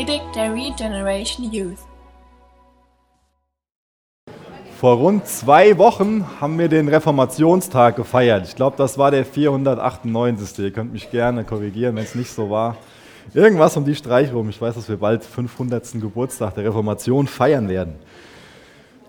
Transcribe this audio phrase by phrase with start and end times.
[0.00, 1.76] Predigt der Regeneration Youth.
[4.78, 8.46] Vor rund zwei Wochen haben wir den Reformationstag gefeiert.
[8.46, 10.58] Ich glaube, das war der 498.
[10.60, 12.78] Ihr könnt mich gerne korrigieren, wenn es nicht so war.
[13.34, 14.48] Irgendwas um die Streich rum.
[14.48, 16.00] Ich weiß, dass wir bald 500.
[16.00, 17.96] Geburtstag der Reformation feiern werden.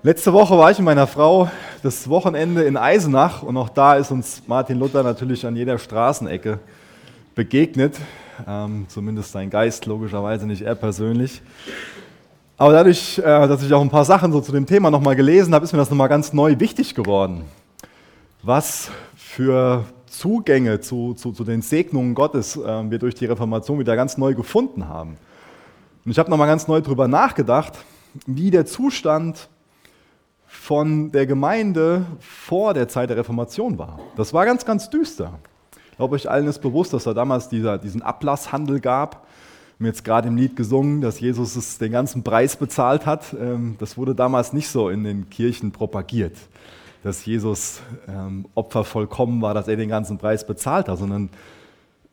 [0.03, 1.49] Letzte Woche war ich mit meiner Frau
[1.83, 6.59] das Wochenende in Eisenach und auch da ist uns Martin Luther natürlich an jeder Straßenecke
[7.33, 7.95] begegnet.
[8.47, 11.41] Ähm, zumindest sein Geist, logischerweise nicht er persönlich.
[12.57, 15.53] Aber dadurch, äh, dass ich auch ein paar Sachen so zu dem Thema nochmal gelesen
[15.53, 17.45] habe, ist mir das nochmal ganz neu wichtig geworden.
[18.43, 23.95] Was für Zugänge zu, zu, zu den Segnungen Gottes äh, wir durch die Reformation wieder
[23.95, 25.17] ganz neu gefunden haben.
[26.05, 27.73] Und ich habe nochmal ganz neu darüber nachgedacht,
[28.25, 29.49] wie der Zustand
[30.45, 33.99] von der Gemeinde vor der Zeit der Reformation war.
[34.15, 35.39] Das war ganz, ganz düster.
[36.01, 39.27] Ich glaube, euch allen ist bewusst, dass da damals dieser, diesen Ablasshandel gab.
[39.77, 43.35] Wir haben jetzt gerade im Lied gesungen, dass Jesus den ganzen Preis bezahlt hat.
[43.39, 46.35] Ähm, das wurde damals nicht so in den Kirchen propagiert,
[47.03, 51.29] dass Jesus ähm, Opfer vollkommen war, dass er den ganzen Preis bezahlt hat, sondern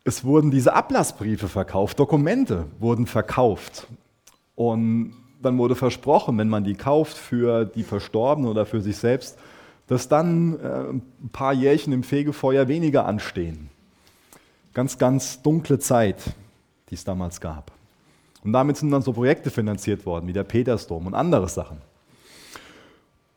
[0.03, 3.87] es wurden diese Ablassbriefe verkauft, Dokumente wurden verkauft.
[4.53, 9.39] Und dann wurde versprochen, wenn man die kauft für die Verstorbenen oder für sich selbst,
[9.87, 13.71] dass dann äh, ein paar Jährchen im Fegefeuer weniger anstehen.
[14.73, 16.17] Ganz, ganz dunkle Zeit,
[16.89, 17.71] die es damals gab.
[18.43, 21.77] Und damit sind dann so Projekte finanziert worden, wie der Petersdom und andere Sachen.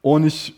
[0.01, 0.55] Und ich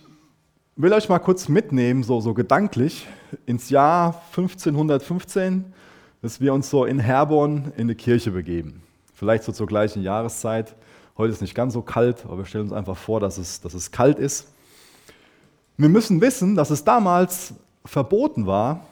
[0.77, 3.07] will euch mal kurz mitnehmen, so, so gedanklich,
[3.47, 5.65] ins Jahr 1515,
[6.23, 8.83] dass wir uns so in Herborn in eine Kirche begeben.
[9.15, 10.75] Vielleicht so zur gleichen Jahreszeit.
[11.17, 13.75] Heute ist nicht ganz so kalt, aber wir stellen uns einfach vor, dass es, dass
[13.75, 14.49] es kalt ist.
[15.77, 18.87] Wir müssen wissen, dass es damals verboten war,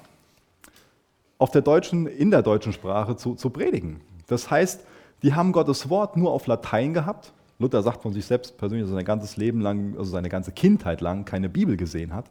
[1.43, 4.01] auf der deutschen, in der deutschen Sprache zu, zu predigen.
[4.29, 4.87] Das heißt,
[5.25, 7.33] die haben Gottes Wort nur auf Latein gehabt.
[7.59, 10.53] Luther sagt von sich selbst persönlich, dass er sein ganzes Leben lang, also seine ganze
[10.53, 12.27] Kindheit lang keine Bibel gesehen hat.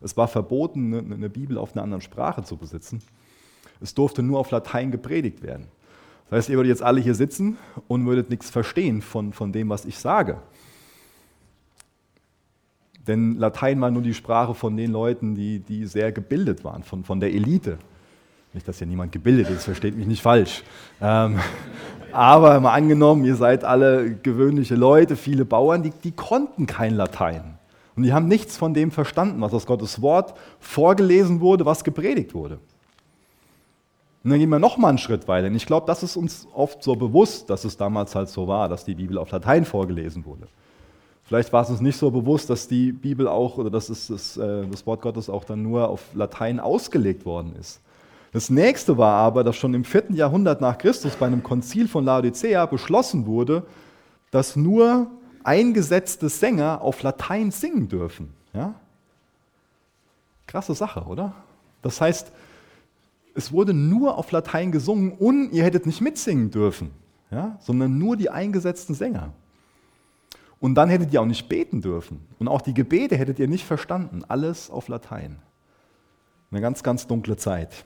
[0.00, 3.00] Es war verboten, eine Bibel auf einer anderen Sprache zu besitzen.
[3.80, 5.68] Es durfte nur auf Latein gepredigt werden.
[6.28, 7.56] Das heißt, ihr würdet jetzt alle hier sitzen
[7.86, 10.38] und würdet nichts verstehen von, von dem, was ich sage.
[13.06, 17.04] Denn Latein war nur die Sprache von den Leuten, die, die sehr gebildet waren, von,
[17.04, 17.78] von der Elite.
[18.52, 20.64] Nicht, dass hier niemand gebildet ist, versteht mich nicht falsch.
[21.00, 21.38] Ähm,
[22.12, 27.58] aber mal angenommen, ihr seid alle gewöhnliche Leute, viele Bauern, die, die konnten kein Latein.
[27.94, 32.34] Und die haben nichts von dem verstanden, was aus Gottes Wort vorgelesen wurde, was gepredigt
[32.34, 32.58] wurde.
[34.22, 35.46] Und dann gehen wir noch mal einen Schritt weiter.
[35.46, 38.68] Und ich glaube, das ist uns oft so bewusst, dass es damals halt so war,
[38.68, 40.46] dass die Bibel auf Latein vorgelesen wurde.
[41.24, 44.36] Vielleicht war es uns nicht so bewusst, dass die Bibel auch oder dass es das,
[44.36, 47.80] äh, das Wort Gottes auch dann nur auf Latein ausgelegt worden ist.
[48.32, 52.04] Das nächste war aber, dass schon im vierten Jahrhundert nach Christus bei einem Konzil von
[52.04, 53.64] Laodicea beschlossen wurde,
[54.30, 55.10] dass nur
[55.42, 58.32] eingesetzte Sänger auf Latein singen dürfen.
[58.52, 58.74] Ja?
[60.46, 61.34] Krasse Sache, oder?
[61.82, 62.30] Das heißt,
[63.34, 66.90] es wurde nur auf Latein gesungen und ihr hättet nicht mitsingen dürfen,
[67.30, 69.32] ja, sondern nur die eingesetzten Sänger.
[70.58, 72.20] Und dann hättet ihr auch nicht beten dürfen.
[72.38, 74.24] Und auch die Gebete hättet ihr nicht verstanden.
[74.28, 75.38] Alles auf Latein.
[76.50, 77.84] Eine ganz, ganz dunkle Zeit.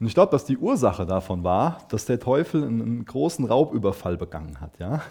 [0.00, 4.60] Und ich glaube, dass die Ursache davon war, dass der Teufel einen großen Raubüberfall begangen
[4.60, 4.78] hat.
[4.78, 5.02] Ja?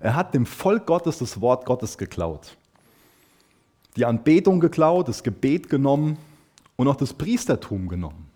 [0.00, 2.56] Er hat dem Volk Gottes das Wort Gottes geklaut.
[3.96, 6.16] Die Anbetung geklaut, das Gebet genommen
[6.76, 8.30] und auch das Priestertum genommen.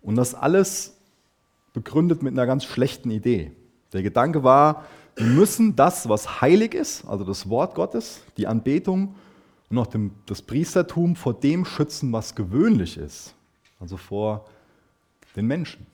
[0.00, 0.96] Und das alles
[1.72, 3.52] begründet mit einer ganz schlechten Idee.
[3.92, 4.84] Der Gedanke war,
[5.16, 9.16] wir müssen das, was heilig ist, also das Wort Gottes, die Anbetung
[9.70, 13.34] und auch dem, das Priestertum vor dem schützen, was gewöhnlich ist,
[13.78, 14.44] also vor
[15.36, 15.86] den Menschen.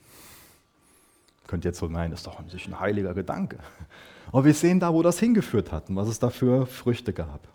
[1.44, 3.58] Ihr könnt jetzt so meinen, das ist doch an sich ein heiliger Gedanke.
[4.32, 7.46] Aber wir sehen da, wo das hingeführt hat und was es da für Früchte gab.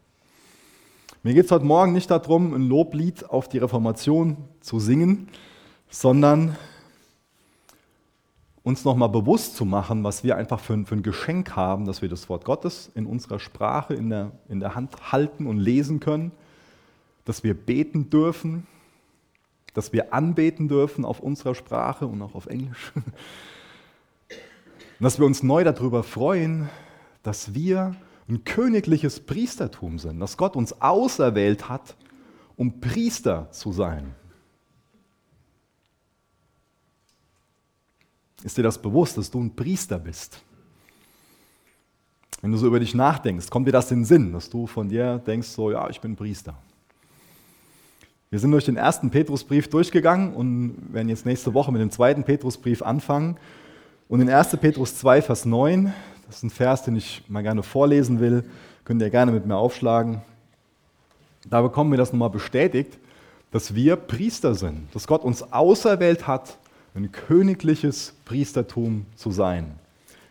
[1.24, 5.28] Mir geht es heute Morgen nicht darum, ein Loblied auf die Reformation zu singen,
[5.90, 6.56] sondern
[8.64, 12.02] uns nochmal bewusst zu machen, was wir einfach für ein, für ein, Geschenk haben, dass
[12.02, 16.00] wir das Wort Gottes in unserer Sprache in der, in der Hand halten und lesen
[16.00, 16.32] können,
[17.26, 18.68] dass wir beten dürfen,
[19.74, 22.92] dass wir anbeten dürfen auf unserer Sprache und auch auf Englisch.
[25.00, 26.70] Und dass wir uns neu darüber freuen,
[27.24, 27.96] dass wir
[28.30, 31.96] ein königliches Priestertum sind, dass Gott uns auserwählt hat,
[32.56, 34.14] um Priester zu sein.
[38.44, 40.42] Ist dir das bewusst, dass du ein Priester bist?
[42.42, 44.90] Wenn du so über dich nachdenkst, kommt dir das in den Sinn, dass du von
[44.90, 46.56] dir denkst, so, ja, ich bin Priester.
[48.32, 52.24] Wir sind durch den ersten Petrusbrief durchgegangen und werden jetzt nächste Woche mit dem zweiten
[52.24, 53.38] Petrusbrief anfangen.
[54.08, 54.58] Und in 1.
[54.58, 55.94] Petrus 2, Vers 9,
[56.26, 58.44] das ist ein Vers, den ich mal gerne vorlesen will,
[58.86, 60.22] könnt ihr gerne mit mir aufschlagen.
[61.48, 62.98] Da bekommen wir das nochmal bestätigt,
[63.52, 66.58] dass wir Priester sind, dass Gott uns auserwählt hat,
[66.94, 69.80] ein königliches Priestertum zu sein.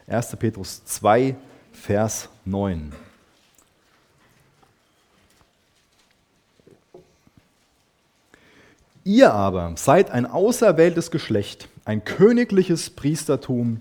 [0.07, 0.37] 1.
[0.37, 1.37] Petrus 2,
[1.73, 2.93] Vers 9.
[9.05, 13.81] Ihr aber seid ein auserwähltes Geschlecht, ein königliches Priestertum,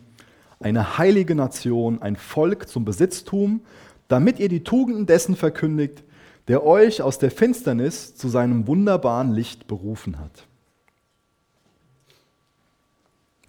[0.61, 3.61] eine heilige Nation, ein Volk zum Besitztum,
[4.07, 6.03] damit ihr die Tugenden dessen verkündigt,
[6.47, 10.47] der euch aus der Finsternis zu seinem wunderbaren Licht berufen hat.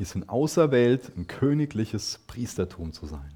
[0.00, 3.30] Wir sind auserwählt, ein königliches Priestertum zu sein.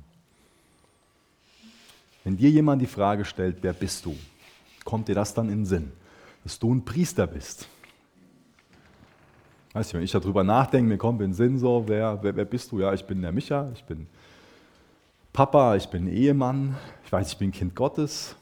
[2.25, 4.17] Wenn dir jemand die Frage stellt, wer bist du,
[4.83, 5.93] kommt dir das dann in den Sinn,
[6.43, 7.69] dass du ein Priester bist.
[9.75, 12.47] Weißt du, wenn ich darüber nachdenke, mir kommt in den Sinn so, wer, wer, wer
[12.47, 12.81] bist du?
[12.81, 14.07] Ja, ich bin der Micha, ich bin
[15.35, 18.37] Papa, ich bin Ehemann, ich weiß, ich bin Kind Gottes.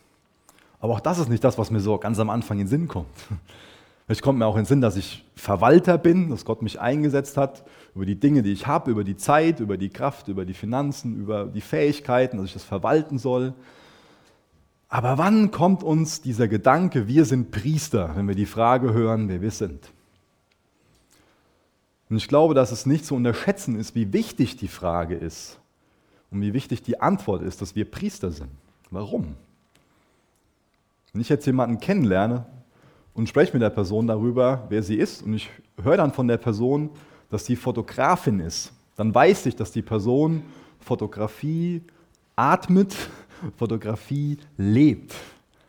[0.79, 2.87] Aber auch das ist nicht das, was mir so ganz am Anfang in den Sinn
[2.87, 3.09] kommt.
[4.07, 7.37] Vielleicht kommt mir auch in den Sinn, dass ich Verwalter bin, dass Gott mich eingesetzt
[7.37, 10.55] hat über die Dinge, die ich habe, über die Zeit, über die Kraft, über die
[10.55, 13.53] Finanzen, über die Fähigkeiten, dass ich das verwalten soll.
[14.89, 19.41] Aber wann kommt uns dieser Gedanke, wir sind Priester, wenn wir die Frage hören, wer
[19.41, 19.91] wir sind?
[22.09, 25.59] Und ich glaube, dass es nicht zu unterschätzen ist, wie wichtig die Frage ist
[26.31, 28.51] und wie wichtig die Antwort ist, dass wir Priester sind.
[28.91, 29.35] Warum?
[31.13, 32.45] Wenn ich jetzt jemanden kennenlerne
[33.15, 35.49] und spreche mit der Person darüber, wer sie ist, und ich
[35.83, 36.91] höre dann von der Person,
[37.33, 40.43] dass sie Fotografin ist, dann weiß ich, dass die Person
[40.81, 41.81] Fotografie
[42.37, 42.95] atmet,
[43.57, 45.15] Fotografie lebt.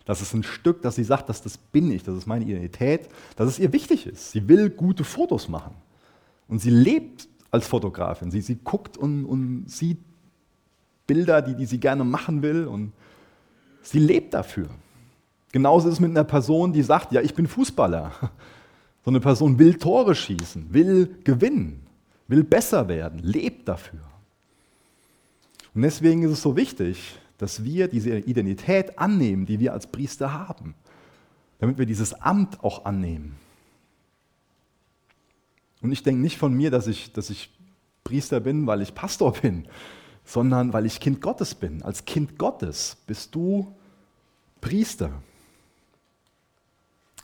[0.04, 3.08] Das ist ein Stück, dass sie sagt, dass das bin ich, das ist meine Identität,
[3.38, 4.32] dass es ihr wichtig ist.
[4.32, 5.74] Sie will gute Fotos machen.
[6.50, 8.30] Und sie lebt als Fotografin.
[8.30, 10.00] Sie, sie guckt und, und sieht
[11.08, 12.92] Bilder, die, die sie gerne machen will und
[13.82, 14.68] sie lebt dafür.
[15.54, 18.12] Genauso ist es mit einer Person, die sagt, ja, ich bin Fußballer.
[19.04, 21.86] So eine Person will Tore schießen, will gewinnen,
[22.28, 24.00] will besser werden, lebt dafür.
[25.74, 30.34] Und deswegen ist es so wichtig, dass wir diese Identität annehmen, die wir als Priester
[30.34, 30.76] haben,
[31.60, 33.36] damit wir dieses Amt auch annehmen.
[35.82, 37.50] Und ich denke nicht von mir, dass ich, dass ich
[38.06, 39.68] Priester bin, weil ich Pastor bin,
[40.24, 41.82] sondern weil ich Kind Gottes bin.
[41.84, 43.76] Als Kind Gottes bist du
[44.62, 45.12] Priester.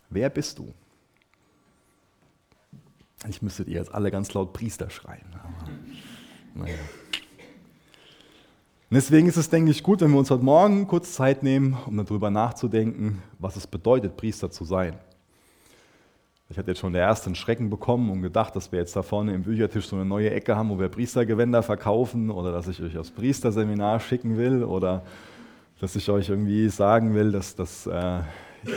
[0.09, 0.73] Wer bist du?
[3.27, 5.25] Ich müsstet ihr jetzt alle ganz laut Priester schreien.
[5.33, 6.77] Aber, naja.
[8.91, 11.97] Deswegen ist es, denke ich, gut, wenn wir uns heute Morgen kurz Zeit nehmen, um
[11.97, 14.97] darüber nachzudenken, was es bedeutet, Priester zu sein.
[16.49, 19.35] Ich hatte jetzt schon der ersten Schrecken bekommen und gedacht, dass wir jetzt da vorne
[19.35, 22.97] im Büchertisch so eine neue Ecke haben, wo wir Priestergewänder verkaufen oder dass ich euch
[22.97, 25.03] aufs Priesterseminar schicken will oder
[25.79, 28.21] dass ich euch irgendwie sagen will, dass, dass äh,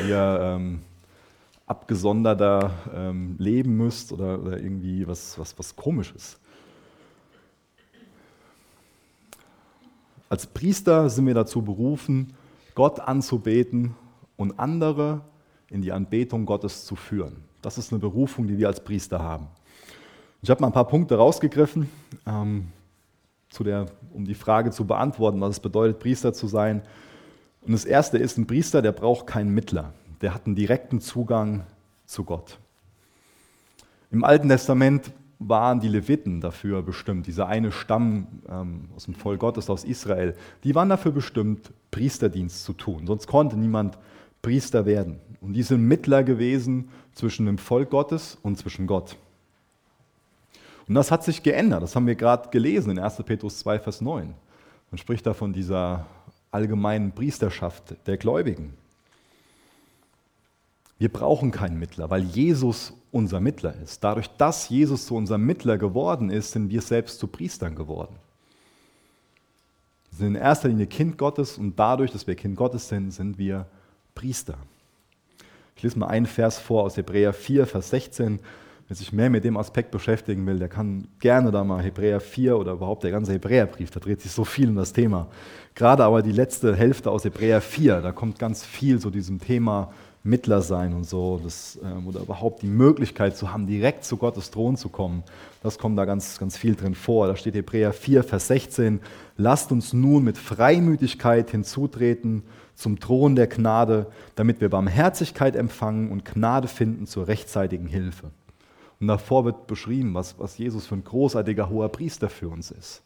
[0.06, 0.81] ihr ähm,
[1.72, 6.38] abgesonderter ähm, leben müsst oder, oder irgendwie was, was, was Komisches.
[10.28, 12.34] Als Priester sind wir dazu berufen,
[12.74, 13.94] Gott anzubeten
[14.36, 15.22] und andere
[15.70, 17.36] in die Anbetung Gottes zu führen.
[17.62, 19.46] Das ist eine Berufung, die wir als Priester haben.
[20.43, 21.88] Ich habe mal ein paar Punkte rausgegriffen,
[22.26, 22.69] ähm,
[23.48, 26.82] zu der, um die Frage zu beantworten, was es bedeutet, Priester zu sein.
[27.62, 29.94] Und das erste ist, ein Priester, der braucht keinen Mittler.
[30.22, 31.64] Der hat einen direkten Zugang
[32.06, 32.58] zu Gott.
[34.10, 39.41] Im Alten Testament waren die Leviten dafür bestimmt, dieser eine Stamm ähm, aus dem Volk
[39.41, 43.06] Gottes, aus Israel, die waren dafür bestimmt, Priesterdienst zu tun.
[43.06, 43.98] Sonst konnte niemand
[44.41, 45.20] Priester werden.
[45.41, 49.17] Und die sind Mittler gewesen zwischen dem Volk Gottes und zwischen Gott.
[50.88, 51.82] Und das hat sich geändert.
[51.82, 53.22] Das haben wir gerade gelesen in 1.
[53.24, 54.34] Petrus 2, Vers 9.
[54.91, 56.06] Man spricht da von dieser
[56.50, 58.74] allgemeinen Priesterschaft der Gläubigen.
[61.03, 64.05] Wir brauchen keinen Mittler, weil Jesus unser Mittler ist.
[64.05, 68.15] Dadurch, dass Jesus zu unserem Mittler geworden ist, sind wir selbst zu Priestern geworden.
[70.11, 73.37] Wir sind in erster Linie Kind Gottes und dadurch, dass wir Kind Gottes sind, sind
[73.37, 73.67] wir
[74.15, 74.56] Priester.
[75.75, 78.39] Ich lese mal einen Vers vor aus Hebräer 4, Vers 16.
[78.87, 82.56] Wer sich mehr mit dem Aspekt beschäftigen will, der kann gerne da mal Hebräer 4
[82.56, 85.27] oder überhaupt der ganze Hebräerbrief, da dreht sich so viel um das Thema.
[85.75, 89.93] Gerade aber die letzte Hälfte aus Hebräer 4, da kommt ganz viel zu diesem Thema
[90.24, 94.50] Mittler sein und so, das, ähm, oder überhaupt die Möglichkeit zu haben, direkt zu Gottes
[94.50, 95.24] Thron zu kommen.
[95.62, 97.26] Das kommt da ganz, ganz viel drin vor.
[97.26, 99.00] Da steht Hebräer 4, Vers 16,
[99.36, 106.24] lasst uns nun mit Freimütigkeit hinzutreten zum Thron der Gnade, damit wir Barmherzigkeit empfangen und
[106.24, 108.31] Gnade finden zur rechtzeitigen Hilfe.
[109.00, 113.02] Und davor wird beschrieben, was, was Jesus für ein großartiger hoher Priester für uns ist.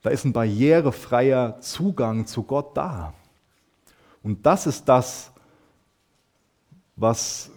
[0.00, 3.12] Da ist ein barrierefreier Zugang zu Gott da.
[4.26, 5.30] Und das ist das,
[6.96, 7.48] was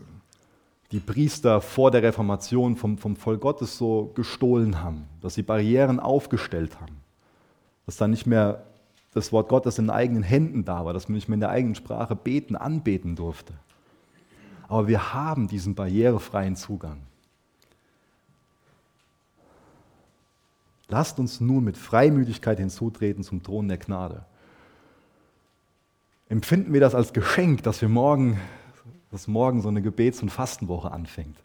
[0.91, 5.99] die Priester vor der Reformation vom, vom Volk Gottes so gestohlen haben, dass sie Barrieren
[5.99, 6.97] aufgestellt haben,
[7.87, 8.65] dass da nicht mehr
[9.15, 11.73] das Wort Gottes in eigenen Händen da war, dass man nicht mehr in der eigenen
[11.73, 13.53] Sprache beten, anbeten durfte.
[14.67, 17.01] Aber wir haben diesen barrierefreien Zugang.
[20.87, 24.23] Lasst uns nun mit Freimütigkeit hinzutreten zum Thron der Gnade
[26.29, 28.39] empfinden wir das als Geschenk, dass wir morgen,
[29.11, 31.35] dass morgen so eine Gebets- und Fastenwoche anfängt.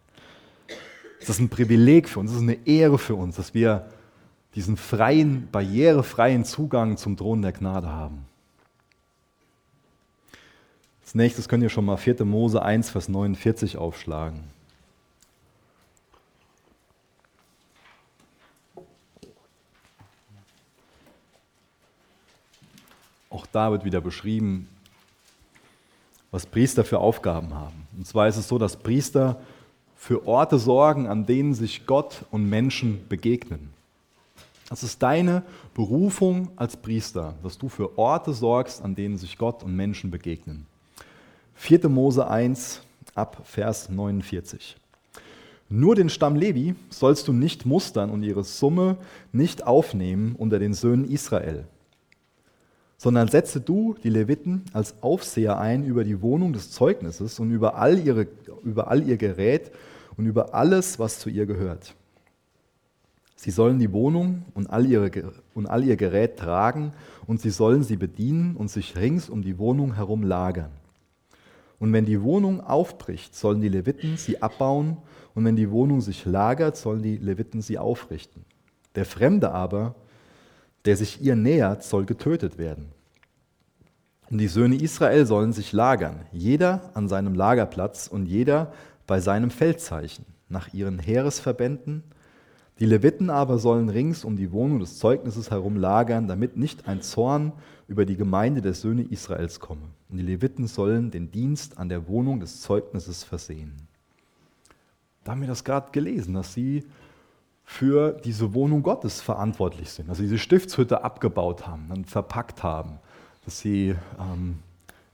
[1.20, 3.88] Das ist ein Privileg für uns, das ist eine Ehre für uns, dass wir
[4.54, 8.26] diesen freien, barrierefreien Zugang zum Thron der Gnade haben.
[11.02, 12.24] Als nächstes könnt ihr schon mal 4.
[12.24, 14.40] Mose 1, Vers 49 aufschlagen.
[23.30, 24.68] Auch da wird wieder beschrieben,
[26.34, 27.86] was Priester für Aufgaben haben.
[27.96, 29.40] Und zwar ist es so, dass Priester
[29.94, 33.70] für Orte sorgen, an denen sich Gott und Menschen begegnen.
[34.68, 39.62] Das ist deine Berufung als Priester, dass du für Orte sorgst, an denen sich Gott
[39.62, 40.66] und Menschen begegnen.
[41.54, 41.88] 4.
[41.88, 42.80] Mose 1
[43.14, 44.76] ab Vers 49.
[45.68, 48.96] Nur den Stamm Levi sollst du nicht mustern und ihre Summe
[49.30, 51.64] nicht aufnehmen unter den Söhnen Israel
[52.96, 57.76] sondern setze du die Leviten als Aufseher ein über die Wohnung des Zeugnisses und über
[57.76, 58.26] all, ihre,
[58.62, 59.72] über all ihr Gerät
[60.16, 61.94] und über alles, was zu ihr gehört.
[63.36, 65.10] Sie sollen die Wohnung und all, ihre,
[65.54, 66.92] und all ihr Gerät tragen
[67.26, 70.70] und sie sollen sie bedienen und sich rings um die Wohnung herum lagern.
[71.78, 74.96] Und wenn die Wohnung aufbricht, sollen die Leviten sie abbauen
[75.34, 78.44] und wenn die Wohnung sich lagert, sollen die Leviten sie aufrichten.
[78.94, 79.94] Der Fremde aber,
[80.84, 82.88] der sich ihr nähert, soll getötet werden.
[84.30, 88.72] Und die Söhne Israel sollen sich lagern, jeder an seinem Lagerplatz und jeder
[89.06, 92.02] bei seinem Feldzeichen, nach ihren Heeresverbänden.
[92.80, 97.02] Die Leviten aber sollen rings um die Wohnung des Zeugnisses herum lagern, damit nicht ein
[97.02, 97.52] Zorn
[97.86, 99.82] über die Gemeinde der Söhne Israels komme.
[100.08, 103.74] Und die Leviten sollen den Dienst an der Wohnung des Zeugnisses versehen.
[105.22, 106.84] Da haben wir das gerade gelesen, dass sie
[107.64, 112.98] für diese Wohnung Gottes verantwortlich sind, dass sie diese Stiftshütte abgebaut haben, dann verpackt haben,
[113.44, 114.58] dass sie ähm,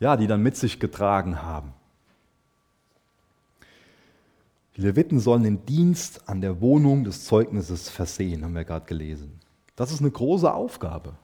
[0.00, 1.73] ja, die dann mit sich getragen haben.
[4.76, 9.38] Die Leviten sollen den Dienst an der Wohnung des Zeugnisses versehen, haben wir gerade gelesen.
[9.76, 11.14] Das ist eine große Aufgabe.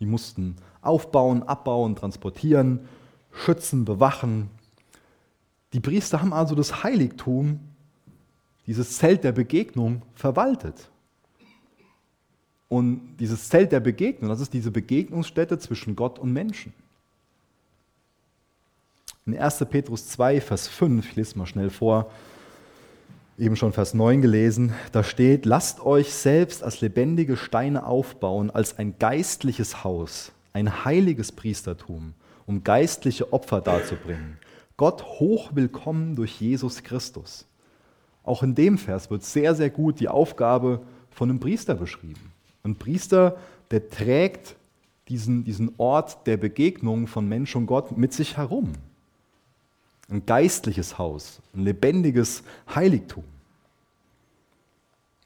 [0.00, 2.80] Die mussten aufbauen, abbauen, transportieren,
[3.32, 4.50] schützen, bewachen.
[5.72, 7.60] Die Priester haben also das Heiligtum
[8.66, 10.90] dieses Zelt der Begegnung verwaltet.
[12.68, 16.72] Und dieses Zelt der Begegnung, das ist diese Begegnungsstätte zwischen Gott und Menschen.
[19.24, 19.64] In 1.
[19.70, 22.10] Petrus 2, Vers 5, ich lese mal schnell vor,
[23.38, 28.78] eben schon Vers 9 gelesen, da steht, lasst euch selbst als lebendige Steine aufbauen, als
[28.78, 32.14] ein geistliches Haus, ein heiliges Priestertum,
[32.46, 34.38] um geistliche Opfer darzubringen.
[34.76, 37.46] Gott hoch willkommen durch Jesus Christus.
[38.26, 42.32] Auch in dem Vers wird sehr, sehr gut die Aufgabe von einem Priester beschrieben.
[42.64, 43.38] Ein Priester,
[43.70, 44.56] der trägt
[45.08, 48.72] diesen, diesen Ort der Begegnung von Mensch und Gott mit sich herum.
[50.10, 52.42] Ein geistliches Haus, ein lebendiges
[52.74, 53.24] Heiligtum.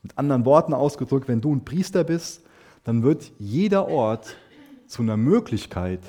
[0.03, 2.43] Mit anderen Worten ausgedrückt, wenn du ein Priester bist,
[2.85, 4.37] dann wird jeder Ort
[4.87, 6.01] zu einer Möglichkeit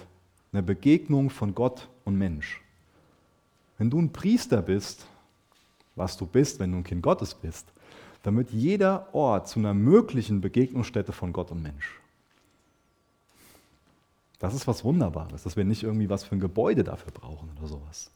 [0.51, 2.61] einer Begegnung von Gott und Mensch.
[3.77, 5.05] Wenn du ein Priester bist,
[5.95, 7.67] was du bist, wenn du ein Kind Gottes bist,
[8.23, 11.99] wird jeder Ort zu einer möglichen Begegnungsstätte von Gott und Mensch.
[14.39, 17.67] Das ist was Wunderbares, dass wir nicht irgendwie was für ein Gebäude dafür brauchen oder
[17.67, 18.09] sowas.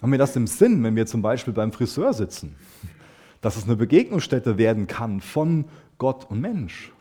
[0.00, 2.56] Haben wir das im Sinn, wenn wir zum Beispiel beim Friseur sitzen,
[3.40, 5.64] dass es eine Begegnungsstätte werden kann von
[5.98, 6.92] Gott und Mensch?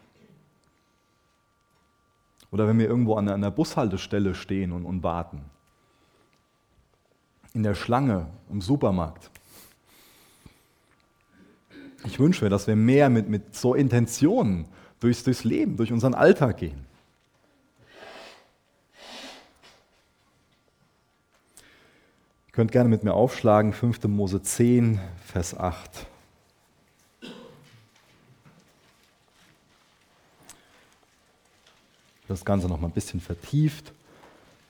[2.51, 5.41] Oder wenn wir irgendwo an einer Bushaltestelle stehen und, und warten
[7.53, 9.29] in der Schlange im Supermarkt.
[12.05, 14.67] Ich wünsche mir, dass wir mehr mit, mit so Intentionen
[14.99, 16.85] durchs, durchs Leben, durch unseren Alltag gehen.
[22.47, 24.03] Ihr könnt gerne mit mir aufschlagen, 5.
[24.05, 26.07] Mose 10, Vers 8.
[32.27, 33.93] Das Ganze noch mal ein bisschen vertieft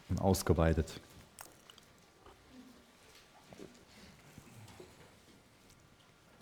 [0.09, 0.99] und ausgeweitet.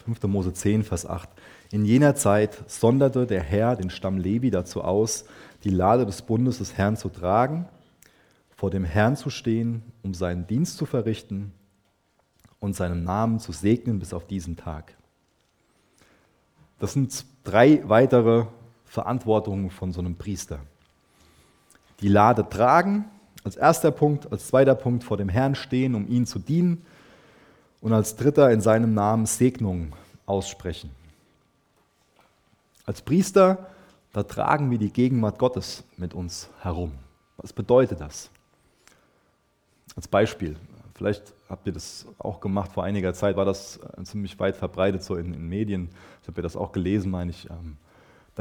[0.01, 1.29] Fünfte Mose 10, Vers 8.
[1.71, 5.25] In jener Zeit sonderte der Herr den Stamm Levi dazu aus,
[5.63, 7.67] die Lade des Bundes des Herrn zu tragen,
[8.49, 11.51] vor dem Herrn zu stehen, um seinen Dienst zu verrichten
[12.59, 14.95] und seinen Namen zu segnen bis auf diesen Tag.
[16.79, 18.45] Das sind drei weitere
[18.85, 20.59] Verantwortungen von so einem Priester.
[22.01, 23.05] Die Lade tragen
[23.43, 26.85] als erster Punkt, als zweiter Punkt vor dem Herrn stehen, um ihn zu dienen
[27.81, 29.93] und als dritter in seinem Namen Segnungen
[30.25, 30.91] aussprechen.
[32.85, 33.69] Als Priester,
[34.13, 36.93] da tragen wir die Gegenwart Gottes mit uns herum.
[37.37, 38.29] Was bedeutet das?
[39.95, 40.55] Als Beispiel,
[40.93, 45.03] vielleicht habt ihr das auch gemacht, vor einiger Zeit war das äh, ziemlich weit verbreitet
[45.03, 45.89] so in, in Medien.
[46.21, 47.49] Ich habe ja das auch gelesen, meine ich.
[47.49, 47.77] Ähm,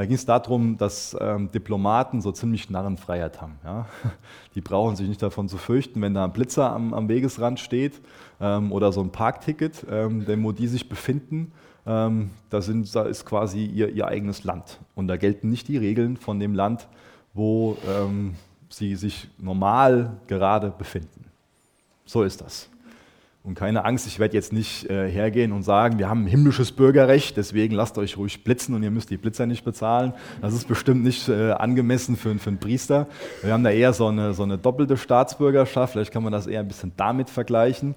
[0.01, 3.59] da ging es darum, dass ähm, Diplomaten so ziemlich Narrenfreiheit haben.
[3.63, 3.85] Ja?
[4.55, 8.01] Die brauchen sich nicht davon zu fürchten, wenn da ein Blitzer am, am Wegesrand steht
[8.41, 11.53] ähm, oder so ein Parkticket, ähm, denn wo die sich befinden,
[11.85, 14.81] ähm, da, sind, da ist quasi ihr, ihr eigenes Land.
[14.95, 16.89] Und da gelten nicht die Regeln von dem Land,
[17.35, 18.37] wo ähm,
[18.71, 21.27] sie sich normal gerade befinden.
[22.07, 22.71] So ist das.
[23.43, 26.73] Und keine Angst, ich werde jetzt nicht äh, hergehen und sagen, wir haben ein himmlisches
[26.73, 30.13] Bürgerrecht, deswegen lasst euch ruhig blitzen und ihr müsst die Blitzer nicht bezahlen.
[30.43, 33.07] Das ist bestimmt nicht äh, angemessen für, für einen Priester.
[33.43, 36.61] Wir haben da eher so eine, so eine doppelte Staatsbürgerschaft, vielleicht kann man das eher
[36.61, 37.95] ein bisschen damit vergleichen.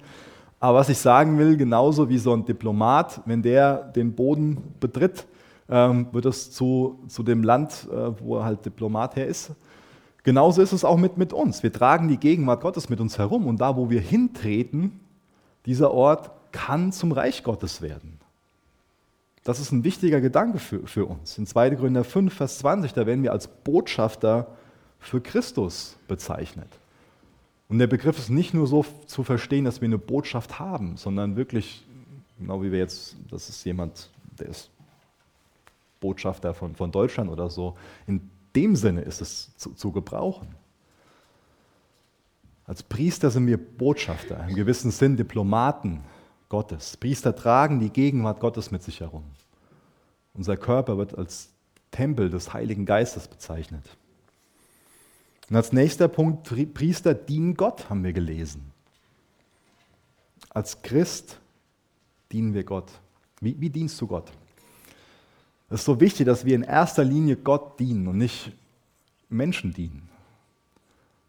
[0.60, 5.26] Aber was ich sagen will, genauso wie so ein Diplomat, wenn der den Boden betritt,
[5.68, 9.52] ähm, wird es zu, zu dem Land, äh, wo er halt Diplomat her ist.
[10.22, 11.62] Genauso ist es auch mit, mit uns.
[11.62, 15.00] Wir tragen die Gegenwart Gottes mit uns herum und da, wo wir hintreten,
[15.66, 18.20] dieser Ort kann zum Reich Gottes werden.
[19.42, 21.36] Das ist ein wichtiger Gedanke für, für uns.
[21.36, 21.76] In 2.
[21.76, 24.46] Korinther 5, Vers 20, da werden wir als Botschafter
[24.98, 26.68] für Christus bezeichnet.
[27.68, 31.36] Und der Begriff ist nicht nur so zu verstehen, dass wir eine Botschaft haben, sondern
[31.36, 31.84] wirklich,
[32.38, 34.70] genau wie wir jetzt, das ist jemand, der ist
[36.00, 37.74] Botschafter von, von Deutschland oder so.
[38.06, 40.48] In dem Sinne ist es zu, zu gebrauchen.
[42.66, 46.02] Als Priester sind wir Botschafter, im gewissen Sinn Diplomaten
[46.48, 46.96] Gottes.
[46.96, 49.24] Priester tragen die Gegenwart Gottes mit sich herum.
[50.32, 51.50] Unser Körper wird als
[51.90, 53.84] Tempel des Heiligen Geistes bezeichnet.
[55.50, 58.72] Und als nächster Punkt, Priester dienen Gott, haben wir gelesen.
[60.48, 61.38] Als Christ
[62.32, 62.90] dienen wir Gott.
[63.40, 64.32] Wie, wie dienst du Gott?
[65.68, 68.52] Es ist so wichtig, dass wir in erster Linie Gott dienen und nicht
[69.28, 70.08] Menschen dienen.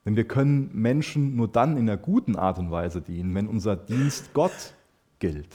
[0.05, 3.75] Denn wir können Menschen nur dann in einer guten Art und Weise dienen, wenn unser
[3.75, 4.75] Dienst Gott
[5.17, 5.49] gilt.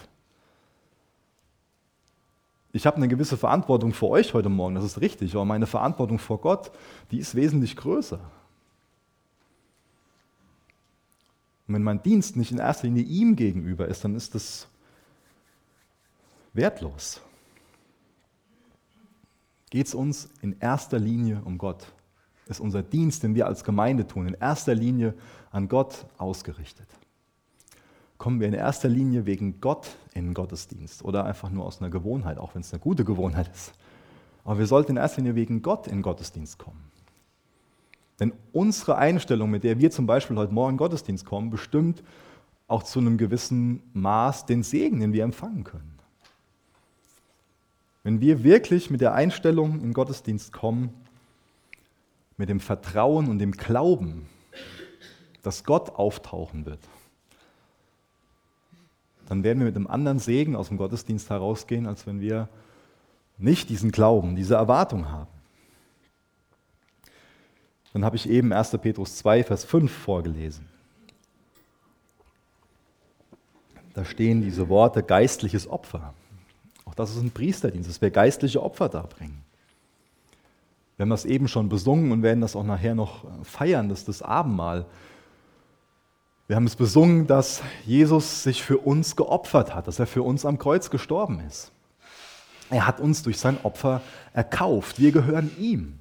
[2.72, 6.18] Ich habe eine gewisse Verantwortung vor euch heute Morgen, das ist richtig, aber meine Verantwortung
[6.18, 6.70] vor Gott,
[7.10, 8.20] die ist wesentlich größer.
[11.66, 14.68] Und wenn mein Dienst nicht in erster Linie ihm gegenüber ist, dann ist das
[16.52, 17.20] wertlos.
[19.70, 21.92] Geht es uns in erster Linie um Gott?
[22.50, 25.14] Ist unser Dienst, den wir als Gemeinde tun, in erster Linie
[25.52, 26.88] an Gott ausgerichtet?
[28.18, 31.90] Kommen wir in erster Linie wegen Gott in den Gottesdienst oder einfach nur aus einer
[31.90, 33.72] Gewohnheit, auch wenn es eine gute Gewohnheit ist?
[34.44, 36.90] Aber wir sollten in erster Linie wegen Gott in den Gottesdienst kommen.
[38.18, 42.02] Denn unsere Einstellung, mit der wir zum Beispiel heute Morgen in den Gottesdienst kommen, bestimmt
[42.66, 46.00] auch zu einem gewissen Maß den Segen, den wir empfangen können.
[48.02, 50.92] Wenn wir wirklich mit der Einstellung in den Gottesdienst kommen,
[52.40, 54.26] mit dem Vertrauen und dem Glauben,
[55.42, 56.80] dass Gott auftauchen wird,
[59.28, 62.48] dann werden wir mit einem anderen Segen aus dem Gottesdienst herausgehen, als wenn wir
[63.36, 65.30] nicht diesen Glauben, diese Erwartung haben.
[67.92, 68.70] Dann habe ich eben 1.
[68.78, 70.66] Petrus 2, Vers 5 vorgelesen.
[73.92, 76.14] Da stehen diese Worte geistliches Opfer.
[76.86, 79.44] Auch das ist ein Priesterdienst, dass wir geistliche Opfer darbringen.
[81.00, 84.08] Wir haben das eben schon besungen und werden das auch nachher noch feiern, das ist
[84.08, 84.84] das Abendmahl.
[86.46, 90.44] Wir haben es besungen, dass Jesus sich für uns geopfert hat, dass er für uns
[90.44, 91.72] am Kreuz gestorben ist.
[92.68, 94.02] Er hat uns durch sein Opfer
[94.34, 95.00] erkauft.
[95.00, 95.98] Wir gehören ihm.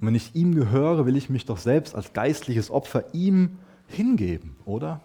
[0.00, 4.56] Und wenn ich ihm gehöre, will ich mich doch selbst als geistliches Opfer ihm hingeben,
[4.64, 5.00] oder?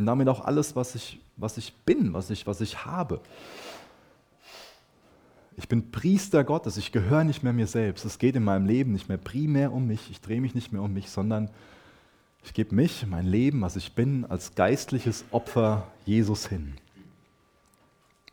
[0.00, 3.20] Und damit auch alles, was ich, was ich bin, was ich, was ich habe.
[5.56, 8.04] Ich bin Priester Gottes, ich gehöre nicht mehr mir selbst.
[8.04, 10.82] Es geht in meinem Leben nicht mehr primär um mich, ich drehe mich nicht mehr
[10.82, 11.50] um mich, sondern
[12.44, 16.74] Ich gebe mich, mein Leben, was ich bin, als geistliches Opfer Jesus hin.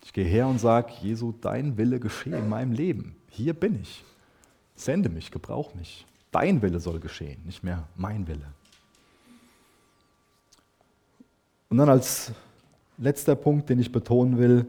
[0.03, 3.15] Ich gehe her und sage, Jesu, dein Wille geschehe in meinem Leben.
[3.29, 4.03] Hier bin ich.
[4.75, 6.05] Sende mich, gebrauch mich.
[6.31, 8.45] Dein Wille soll geschehen, nicht mehr mein Wille.
[11.69, 12.31] Und dann als
[12.97, 14.65] letzter Punkt, den ich betonen will,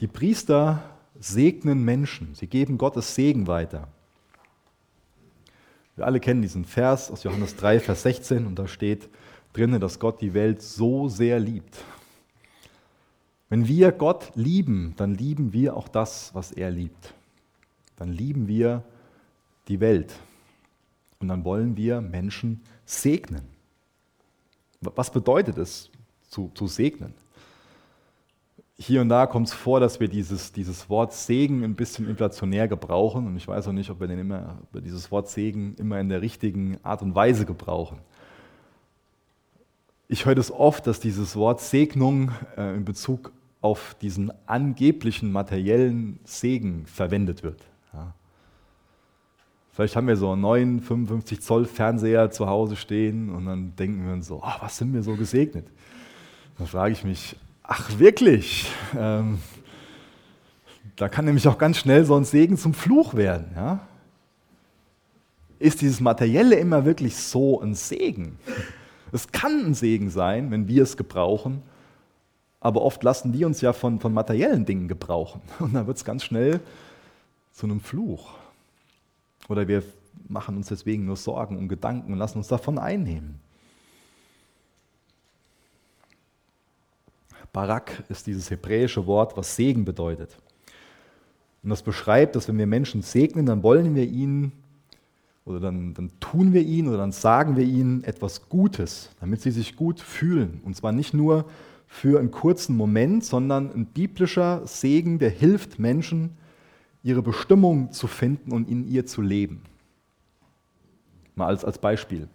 [0.00, 0.82] die Priester
[1.22, 3.88] segnen Menschen, sie geben Gottes Segen weiter.
[5.94, 9.08] Wir alle kennen diesen Vers aus Johannes 3, Vers 16 und da steht
[9.52, 11.84] drinnen, dass Gott die Welt so sehr liebt.
[13.48, 17.14] Wenn wir Gott lieben, dann lieben wir auch das, was er liebt.
[17.96, 18.82] Dann lieben wir
[19.68, 20.12] die Welt
[21.20, 23.42] und dann wollen wir Menschen segnen.
[24.80, 25.90] Was bedeutet es,
[26.28, 27.14] zu, zu segnen?
[28.78, 32.68] Hier und da kommt es vor, dass wir dieses, dieses Wort Segen ein bisschen inflationär
[32.68, 33.26] gebrauchen.
[33.26, 36.08] Und ich weiß auch nicht, ob wir, den immer, wir dieses Wort Segen immer in
[36.08, 37.98] der richtigen Art und Weise gebrauchen.
[40.08, 45.30] Ich höre es das oft, dass dieses Wort Segnung äh, in Bezug auf diesen angeblichen
[45.32, 47.60] materiellen Segen verwendet wird.
[47.94, 48.12] Ja.
[49.72, 54.04] Vielleicht haben wir so einen neuen 55 Zoll Fernseher zu Hause stehen und dann denken
[54.04, 55.66] wir uns so, oh, was sind wir so gesegnet?
[56.58, 58.70] Dann frage ich mich, Ach wirklich?
[58.98, 59.38] Ähm,
[60.96, 63.52] da kann nämlich auch ganz schnell so ein Segen zum Fluch werden.
[63.54, 63.80] Ja?
[65.58, 68.38] Ist dieses Materielle immer wirklich so ein Segen?
[69.12, 71.62] Es kann ein Segen sein, wenn wir es gebrauchen,
[72.60, 75.42] aber oft lassen die uns ja von, von materiellen Dingen gebrauchen.
[75.58, 76.60] Und dann wird es ganz schnell
[77.52, 78.30] zu einem Fluch.
[79.48, 79.82] Oder wir
[80.28, 83.41] machen uns deswegen nur Sorgen und Gedanken und lassen uns davon einnehmen.
[87.52, 90.36] Barak ist dieses hebräische Wort, was Segen bedeutet.
[91.62, 94.52] Und das beschreibt, dass wenn wir Menschen segnen, dann wollen wir ihnen
[95.44, 99.50] oder dann, dann tun wir ihnen oder dann sagen wir ihnen etwas Gutes, damit sie
[99.50, 100.60] sich gut fühlen.
[100.64, 101.46] Und zwar nicht nur
[101.86, 106.30] für einen kurzen Moment, sondern ein biblischer Segen, der hilft Menschen,
[107.02, 109.62] ihre Bestimmung zu finden und in ihr zu leben.
[111.34, 112.28] Mal als, als Beispiel.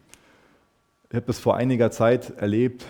[1.09, 2.85] Ich habe es vor einiger Zeit erlebt,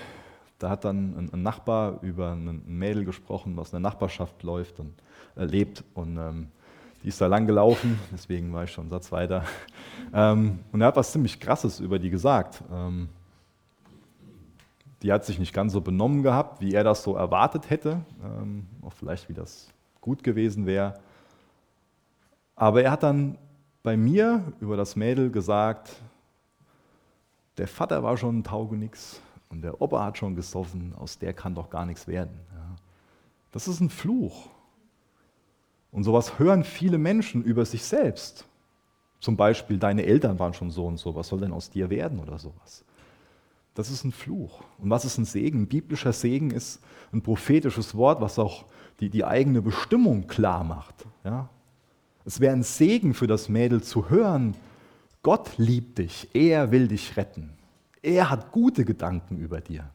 [0.59, 4.93] da hat dann ein, Nachbar über ein Mädel gesprochen, was in der Nachbarschaft läuft und
[5.35, 5.83] äh, lebt.
[5.93, 6.47] Und ähm,
[7.03, 9.43] die ist da lang gelaufen, deswegen war ich schon einen Satz weiter.
[10.13, 12.63] Ähm, und er hat was ziemlich Krasses über die gesagt.
[12.71, 13.09] Ähm,
[15.01, 18.05] die hat sich nicht ganz so benommen gehabt, wie er das so erwartet hätte.
[18.23, 19.67] Ähm, auch vielleicht, wie das
[19.99, 20.93] gut gewesen wäre.
[22.55, 23.37] Aber er hat dann
[23.83, 25.91] bei mir über das Mädel gesagt,
[27.57, 31.55] der Vater war schon ein Taugenix, und der Opa hat schon gesoffen, aus der kann
[31.55, 32.39] doch gar nichts werden.
[32.53, 32.75] Ja.
[33.51, 34.49] Das ist ein Fluch.
[35.91, 38.45] Und sowas hören viele Menschen über sich selbst.
[39.19, 42.19] Zum Beispiel, deine Eltern waren schon so und so, was soll denn aus dir werden
[42.19, 42.83] oder sowas.
[43.73, 44.61] Das ist ein Fluch.
[44.77, 45.61] Und was ist ein Segen?
[45.61, 46.81] Ein biblischer Segen ist
[47.11, 48.65] ein prophetisches Wort, was auch
[48.99, 51.05] die, die eigene Bestimmung klar macht.
[51.23, 51.49] Ja?
[52.25, 54.55] Es wäre ein Segen für das Mädel zu hören,
[55.23, 57.56] Gott liebt dich, er will dich retten.
[58.07, 59.89] Er hat gute Gedanken über dir.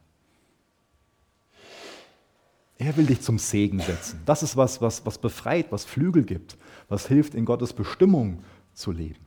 [2.77, 4.21] Er will dich zum Segen setzen.
[4.27, 6.59] Das ist was, was, was befreit, was Flügel gibt,
[6.91, 8.45] was hilft, in Gottes Bestimmung
[8.75, 9.25] zu leben.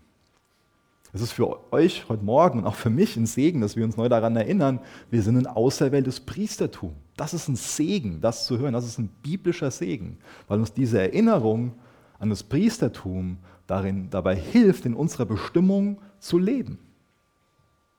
[1.14, 3.98] Es ist für euch heute Morgen und auch für mich ein Segen, dass wir uns
[3.98, 6.94] neu daran erinnern, wir sind ein auserwähltes Priestertum.
[7.18, 8.74] Das ist ein Segen, das zu hören.
[8.74, 11.74] Das ist ein biblischer Segen, weil uns diese Erinnerung
[12.20, 16.78] an das Priestertum darin, dabei hilft, in unserer Bestimmung zu leben.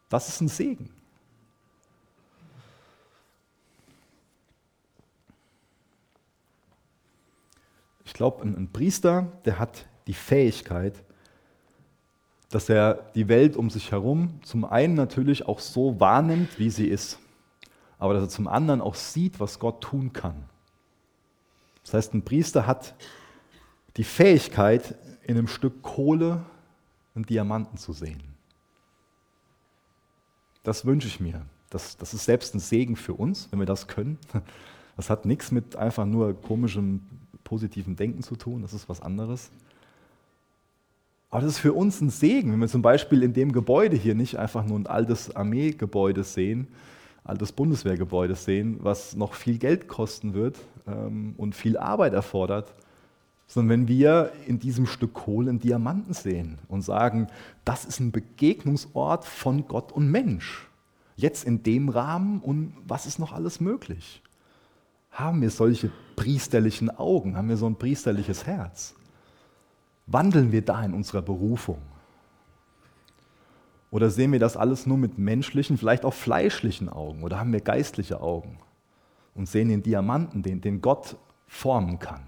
[0.08, 0.90] Das ist ein Segen.
[8.04, 10.94] Ich glaube, ein, ein, Priester, der hat die Fähigkeit,
[12.50, 16.86] dass er die Welt um sich herum zum einen natürlich auch so wahrnimmt, wie sie
[16.86, 17.18] ist,
[17.98, 20.44] aber dass er zum anderen auch sieht, was Gott tun kann.
[21.82, 22.94] Das heißt, ein Priester hat
[23.96, 26.44] die Fähigkeit, in einem Stück Kohle
[27.16, 28.35] einen Diamanten zu sehen.
[30.66, 31.42] Das wünsche ich mir.
[31.70, 34.18] Das, das ist selbst ein Segen für uns, wenn wir das können.
[34.96, 37.02] Das hat nichts mit einfach nur komischem,
[37.44, 39.50] positiven Denken zu tun, das ist was anderes.
[41.28, 44.14] Aber das ist für uns ein Segen, wenn wir zum Beispiel in dem Gebäude hier
[44.14, 46.68] nicht einfach nur ein altes Armeegebäude sehen,
[47.24, 52.72] altes Bundeswehrgebäude sehen, was noch viel Geld kosten wird ähm, und viel Arbeit erfordert,
[53.46, 57.28] sondern wenn wir in diesem Stück Kohle einen Diamanten sehen und sagen,
[57.64, 60.68] das ist ein Begegnungsort von Gott und Mensch,
[61.14, 64.22] jetzt in dem Rahmen und was ist noch alles möglich?
[65.10, 67.36] Haben wir solche priesterlichen Augen?
[67.36, 68.94] Haben wir so ein priesterliches Herz?
[70.06, 71.78] Wandeln wir da in unserer Berufung?
[73.90, 77.22] Oder sehen wir das alles nur mit menschlichen, vielleicht auch fleischlichen Augen?
[77.22, 78.58] Oder haben wir geistliche Augen
[79.34, 82.26] und sehen den Diamanten, den, den Gott formen kann?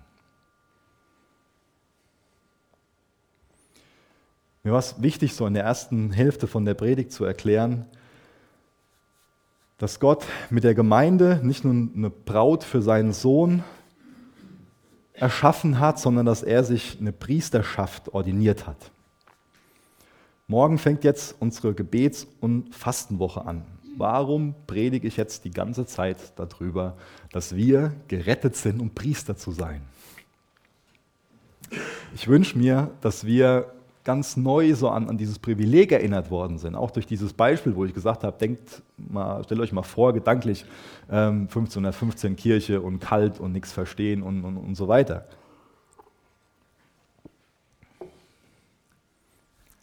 [4.69, 7.87] Mir war es wichtig, so in der ersten Hälfte von der Predigt zu erklären,
[9.79, 13.65] dass Gott mit der Gemeinde nicht nur eine Braut für seinen Sohn
[15.15, 18.91] erschaffen hat, sondern dass er sich eine Priesterschaft ordiniert hat.
[20.49, 23.65] Morgen fängt jetzt unsere Gebets- und Fastenwoche an.
[23.97, 26.95] Warum predige ich jetzt die ganze Zeit darüber,
[27.33, 29.81] dass wir gerettet sind, um Priester zu sein?
[32.15, 33.73] Ich wünsche mir, dass wir
[34.09, 36.75] ganz neu so an, an dieses Privileg erinnert worden sind.
[36.75, 40.65] Auch durch dieses Beispiel, wo ich gesagt habe, denkt mal, stellt euch mal vor, gedanklich
[41.11, 45.27] ähm, 1515 Kirche und kalt und nichts verstehen und, und, und so weiter.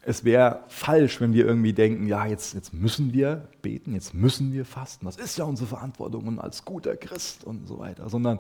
[0.01, 4.53] Es wäre falsch, wenn wir irgendwie denken, ja, jetzt, jetzt müssen wir beten, jetzt müssen
[4.53, 5.05] wir fasten.
[5.05, 8.09] Das ist ja unsere Verantwortung und als guter Christ und so weiter.
[8.09, 8.39] Sondern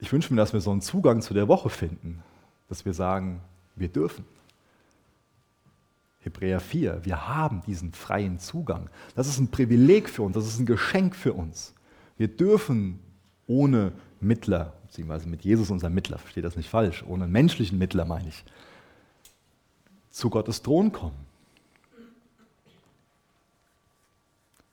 [0.00, 2.24] ich wünsche mir, dass wir so einen Zugang zu der Woche finden,
[2.68, 3.40] dass wir sagen,
[3.76, 4.24] wir dürfen.
[6.20, 8.90] Hebräer 4, wir haben diesen freien Zugang.
[9.14, 11.74] Das ist ein Privileg für uns, das ist ein Geschenk für uns.
[12.16, 12.98] Wir dürfen
[13.46, 18.28] ohne Mittler, beziehungsweise mit Jesus unser Mittler, versteht das nicht falsch, ohne menschlichen Mittler meine
[18.28, 18.44] ich,
[20.10, 21.28] zu Gottes Thron kommen.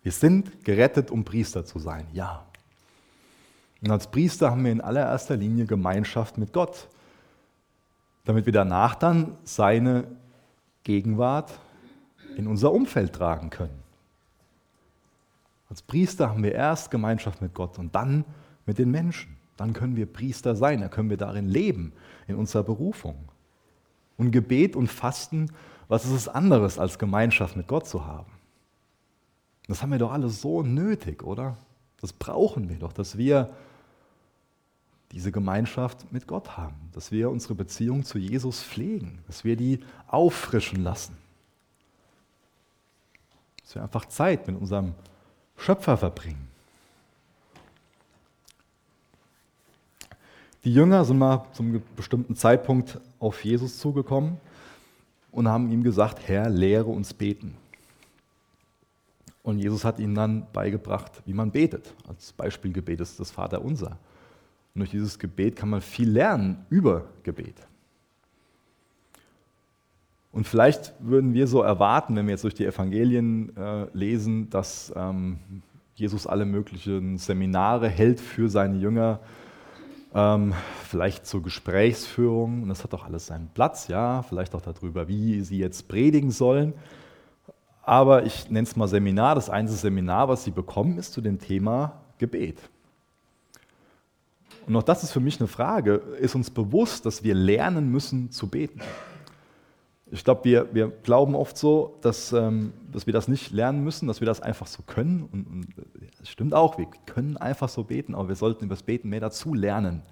[0.02, 2.46] Wir sind gerettet, um Priester zu sein, ja.
[3.82, 6.88] Und als Priester haben wir in allererster Linie Gemeinschaft mit Gott,
[8.24, 10.06] damit wir danach dann seine
[10.86, 11.60] Gegenwart
[12.38, 13.84] in unser Umfeld tragen können.
[15.69, 18.24] Als Priester haben wir erst Gemeinschaft mit Gott und dann
[18.65, 19.36] mit den Menschen.
[19.58, 21.91] Dann können wir Priester sein, dann können wir darin leben,
[22.28, 23.15] in unserer Berufung.
[24.17, 25.52] Und Gebet und Fasten,
[25.88, 28.32] was ist es anderes, als Gemeinschaft mit Gott zu haben?
[29.67, 31.58] Das haben wir doch alle so nötig, oder?
[32.00, 33.50] Das brauchen wir doch, dass wir
[35.12, 39.80] diese Gemeinschaft mit Gott haben, dass wir unsere Beziehung zu Jesus pflegen, dass wir die
[40.08, 41.18] auffrischen lassen.
[43.63, 44.94] Dass wir einfach Zeit mit unserem
[45.58, 46.48] Schöpfer verbringen.
[50.63, 54.38] Die Jünger sind mal zum bestimmten Zeitpunkt auf Jesus zugekommen
[55.32, 57.56] und haben ihm gesagt, Herr, lehre uns beten.
[59.44, 61.94] Und Jesus hat ihnen dann beigebracht, wie man betet.
[62.08, 64.00] Als Beispielgebet ist das Vaterunser.
[64.76, 67.56] Und durch dieses Gebet kann man viel lernen über Gebet.
[70.34, 74.92] Und vielleicht würden wir so erwarten, wenn wir jetzt durch die Evangelien äh, lesen, dass
[74.94, 75.40] ähm,
[75.96, 79.22] Jesus alle möglichen Seminare hält für seine Jünger,
[80.14, 82.64] ähm, vielleicht zur Gesprächsführung.
[82.64, 86.32] Und das hat doch alles seinen Platz, ja, vielleicht auch darüber, wie sie jetzt predigen
[86.32, 86.74] sollen.
[87.82, 89.36] Aber ich nenne es mal Seminar.
[89.36, 92.60] Das einzige Seminar, was sie bekommen, ist zu dem Thema Gebet.
[94.67, 98.32] Und auch das ist für mich eine Frage, ist uns bewusst, dass wir lernen müssen
[98.32, 98.82] zu beten?
[100.12, 104.08] Ich glaube, wir, wir glauben oft so, dass, ähm, dass wir das nicht lernen müssen,
[104.08, 105.28] dass wir das einfach so können.
[105.32, 105.67] Und, und
[106.19, 109.19] das stimmt auch, wir können einfach so beten, aber wir sollten über das Beten mehr
[109.19, 110.04] dazu lernen.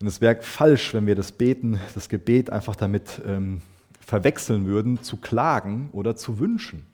[0.00, 3.60] Und es wäre falsch, wenn wir das Beten, das Gebet einfach damit ähm,
[4.00, 6.86] verwechseln würden, zu klagen oder zu wünschen.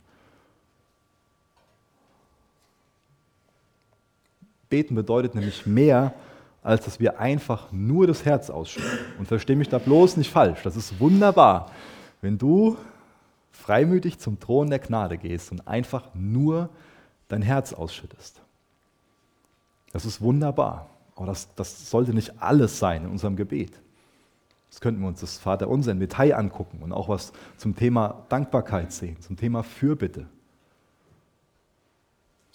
[4.69, 6.15] Beten bedeutet nämlich mehr,
[6.63, 8.99] als dass wir einfach nur das Herz ausschütten.
[9.19, 10.63] Und verstehe mich da bloß nicht falsch.
[10.65, 11.71] Das ist wunderbar,
[12.21, 12.77] wenn du
[13.53, 16.69] freimütig zum Thron der Gnade gehst und einfach nur
[17.29, 18.41] dein Herz ausschüttest.
[19.93, 20.91] Das ist wunderbar.
[21.15, 23.73] Aber das, das sollte nicht alles sein in unserem Gebet.
[24.69, 28.93] Das könnten wir uns das Vaterunser im Detail angucken und auch was zum Thema Dankbarkeit
[28.93, 30.27] sehen, zum Thema Fürbitte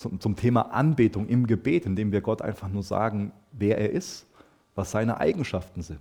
[0.01, 4.25] zum, zum Thema Anbetung im Gebet, indem wir Gott einfach nur sagen, wer er ist,
[4.73, 5.99] was seine Eigenschaften sind.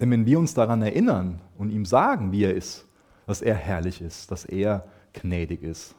[0.00, 2.86] Denn wenn wir uns daran erinnern und ihm sagen, wie er ist,
[3.26, 5.94] dass er herrlich ist, dass er gnädig ist,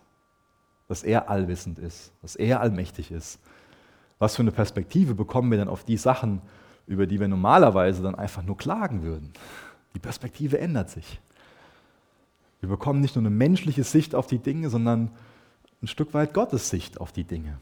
[0.88, 3.40] dass er allwissend ist, dass er allmächtig ist,
[4.18, 6.42] was für eine Perspektive bekommen wir dann auf die Sachen,
[6.88, 9.32] über die wir normalerweise dann einfach nur klagen würden?
[9.94, 11.22] Die Perspektive ändert sich.
[12.62, 15.12] Wir bekommen nicht nur eine menschliche Sicht auf die Dinge, sondern
[15.82, 17.60] ein Stück weit Gottes Sicht auf die Dinge.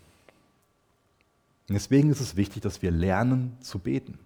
[1.67, 4.19] Und deswegen ist es wichtig, dass wir lernen zu beten.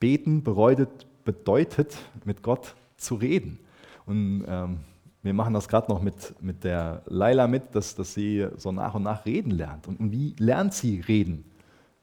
[0.00, 3.58] Beten bedeutet, bedeutet mit Gott zu reden.
[4.06, 4.80] Und ähm,
[5.22, 8.94] wir machen das gerade noch mit, mit der Laila mit, dass, dass sie so nach
[8.94, 9.86] und nach reden lernt.
[9.88, 11.44] Und, und wie lernt sie reden?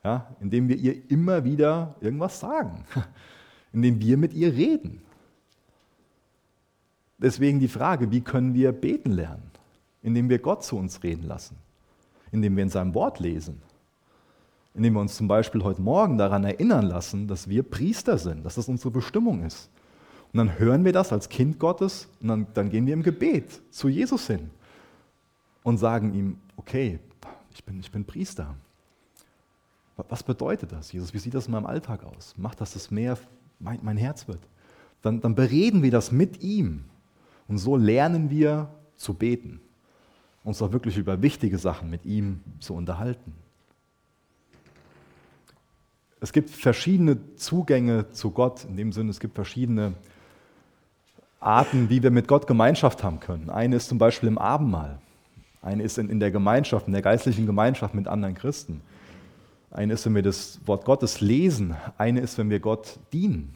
[0.03, 2.83] Ja, indem wir ihr immer wieder irgendwas sagen.
[3.73, 5.01] indem wir mit ihr reden.
[7.17, 9.52] Deswegen die Frage, wie können wir beten lernen?
[10.03, 11.57] Indem wir Gott zu uns reden lassen,
[12.31, 13.61] indem wir in seinem Wort lesen,
[14.75, 18.55] indem wir uns zum Beispiel heute Morgen daran erinnern lassen, dass wir Priester sind, dass
[18.55, 19.69] das unsere Bestimmung ist.
[20.31, 23.61] Und dann hören wir das als Kind Gottes und dann, dann gehen wir im Gebet
[23.71, 24.49] zu Jesus hin
[25.61, 26.99] und sagen ihm, okay,
[27.53, 28.55] ich bin, ich bin Priester.
[30.09, 31.13] Was bedeutet das, Jesus?
[31.13, 32.33] Wie sieht das in meinem Alltag aus?
[32.35, 33.17] Macht, dass das mehr
[33.59, 34.39] mein, mein Herz wird.
[35.03, 36.85] Dann, dann bereden wir das mit ihm.
[37.47, 39.61] Und so lernen wir zu beten.
[40.43, 43.33] Uns auch wirklich über wichtige Sachen mit ihm zu unterhalten.
[46.19, 49.93] Es gibt verschiedene Zugänge zu Gott, in dem Sinne, es gibt verschiedene
[51.39, 53.49] Arten, wie wir mit Gott Gemeinschaft haben können.
[53.49, 54.99] Eine ist zum Beispiel im Abendmahl.
[55.61, 58.81] Eine ist in, der Gemeinschaft, in der geistlichen Gemeinschaft mit anderen Christen.
[59.71, 61.75] Eine ist, wenn wir das Wort Gottes lesen.
[61.97, 63.55] Eine ist, wenn wir Gott dienen.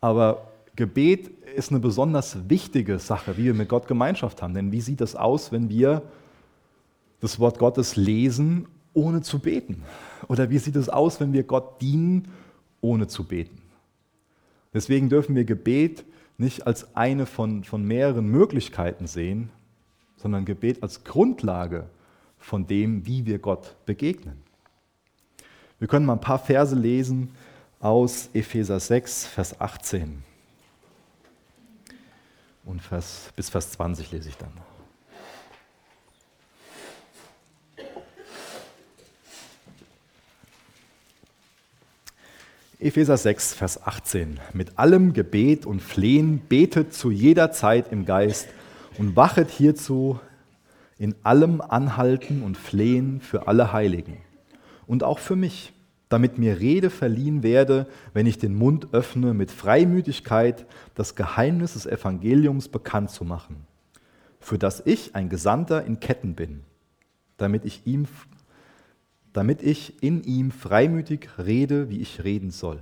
[0.00, 4.52] Aber Gebet ist eine besonders wichtige Sache, wie wir mit Gott Gemeinschaft haben.
[4.54, 6.02] Denn wie sieht es aus, wenn wir
[7.20, 9.82] das Wort Gottes lesen, ohne zu beten?
[10.28, 12.28] Oder wie sieht es aus, wenn wir Gott dienen,
[12.82, 13.62] ohne zu beten?
[14.74, 16.04] Deswegen dürfen wir Gebet
[16.36, 19.48] nicht als eine von, von mehreren Möglichkeiten sehen,
[20.16, 21.88] sondern Gebet als Grundlage
[22.38, 24.42] von dem, wie wir Gott begegnen.
[25.78, 27.30] Wir können mal ein paar Verse lesen
[27.80, 30.35] aus Epheser 6, Vers 18.
[32.66, 34.52] Und Vers, bis Vers 20 lese ich dann.
[42.78, 44.40] Epheser 6, Vers 18.
[44.52, 48.48] Mit allem Gebet und Flehen betet zu jeder Zeit im Geist
[48.98, 50.20] und wachet hierzu
[50.98, 54.18] in allem Anhalten und Flehen für alle Heiligen
[54.86, 55.72] und auch für mich,
[56.08, 61.86] damit mir Rede verliehen werde, wenn ich den Mund öffne, mit Freimütigkeit das Geheimnis des
[61.86, 63.66] Evangeliums bekannt zu machen,
[64.38, 66.62] für das ich ein Gesandter in Ketten bin,
[67.36, 68.06] damit ich ihm
[69.36, 72.78] damit ich in ihm freimütig rede, wie ich reden soll.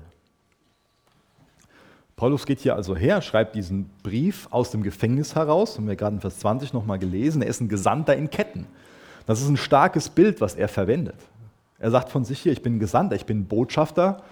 [2.14, 6.14] Paulus geht hier also her, schreibt diesen Brief aus dem Gefängnis heraus, haben wir gerade
[6.14, 8.66] in Vers 20 nochmal gelesen, er ist ein Gesandter in Ketten.
[9.26, 11.16] Das ist ein starkes Bild, was er verwendet.
[11.84, 14.22] Er sagt von sich hier, ich bin Gesandter, ich bin Botschafter,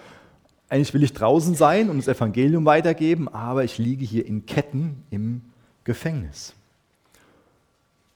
[0.69, 5.03] eigentlich will ich draußen sein und das Evangelium weitergeben, aber ich liege hier in Ketten
[5.11, 5.43] im
[5.83, 6.55] Gefängnis.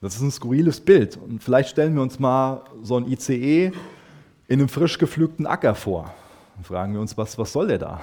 [0.01, 1.17] Das ist ein skurriles Bild.
[1.17, 3.73] Und vielleicht stellen wir uns mal so ein ICE
[4.47, 6.11] in einem frisch gepflügten Acker vor.
[6.55, 8.01] Dann fragen wir uns, was, was soll der da?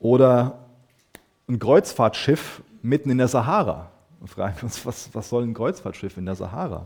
[0.00, 0.58] Oder
[1.48, 3.88] ein Kreuzfahrtschiff mitten in der Sahara.
[4.18, 6.84] Dann fragen wir uns, was, was soll ein Kreuzfahrtschiff in der Sahara?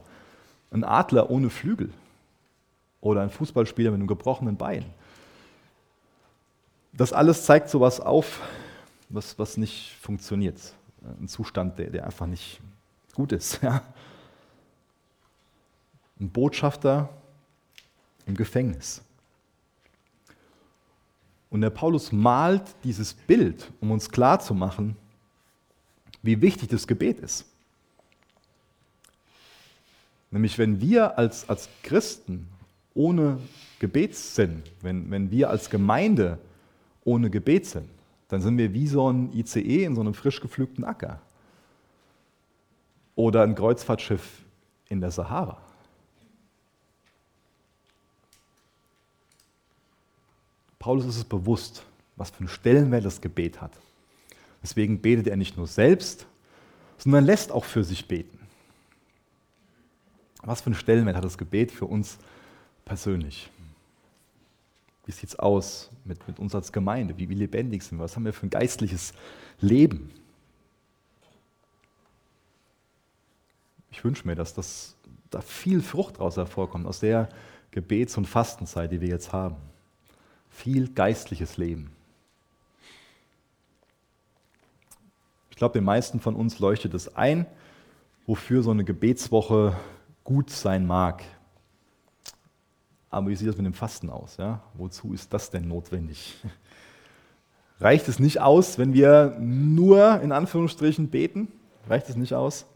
[0.70, 1.90] Ein Adler ohne Flügel.
[3.04, 4.86] Oder ein Fußballspieler mit einem gebrochenen Bein.
[6.94, 8.40] Das alles zeigt sowas auf,
[9.10, 10.72] was, was nicht funktioniert.
[11.20, 12.60] Ein Zustand, der, der einfach nicht
[13.14, 13.60] gut ist.
[13.62, 13.82] Ja.
[16.18, 17.10] Ein Botschafter
[18.24, 19.02] im Gefängnis.
[21.50, 24.96] Und der Paulus malt dieses Bild, um uns klarzumachen,
[26.22, 27.44] wie wichtig das Gebet ist.
[30.30, 32.48] Nämlich wenn wir als, als Christen
[32.94, 33.38] ohne
[33.80, 36.38] Gebet sind, wenn, wenn wir als Gemeinde
[37.04, 37.88] ohne Gebet sind,
[38.28, 41.20] dann sind wir wie so ein ICE in so einem frisch gepflügten Acker.
[43.16, 44.42] Oder ein Kreuzfahrtschiff
[44.88, 45.60] in der Sahara.
[50.78, 51.84] Paulus ist es bewusst,
[52.16, 53.72] was für einen Stellenwert das Gebet hat.
[54.62, 56.26] Deswegen betet er nicht nur selbst,
[56.98, 58.38] sondern lässt auch für sich beten.
[60.42, 62.18] Was für einen Stellenwert hat das Gebet für uns
[62.84, 63.50] persönlich?
[65.06, 67.16] Wie sieht es aus mit, mit uns als Gemeinde?
[67.18, 68.04] Wie, wie lebendig sind wir?
[68.04, 69.12] Was haben wir für ein geistliches
[69.60, 70.10] Leben?
[73.90, 74.96] Ich wünsche mir, dass das,
[75.30, 77.28] da viel Frucht daraus hervorkommt, aus der
[77.70, 79.56] Gebets- und Fastenzeit, die wir jetzt haben
[80.54, 81.90] viel geistliches Leben.
[85.50, 87.46] Ich glaube, den meisten von uns leuchtet es ein,
[88.26, 89.76] wofür so eine Gebetswoche
[90.22, 91.22] gut sein mag.
[93.14, 94.36] Aber wie sieht das mit dem Fasten aus?
[94.36, 94.62] Ja?
[94.74, 96.36] Wozu ist das denn notwendig?
[97.80, 101.48] Reicht es nicht aus, wenn wir nur in Anführungsstrichen beten?
[101.88, 102.66] Reicht es nicht aus?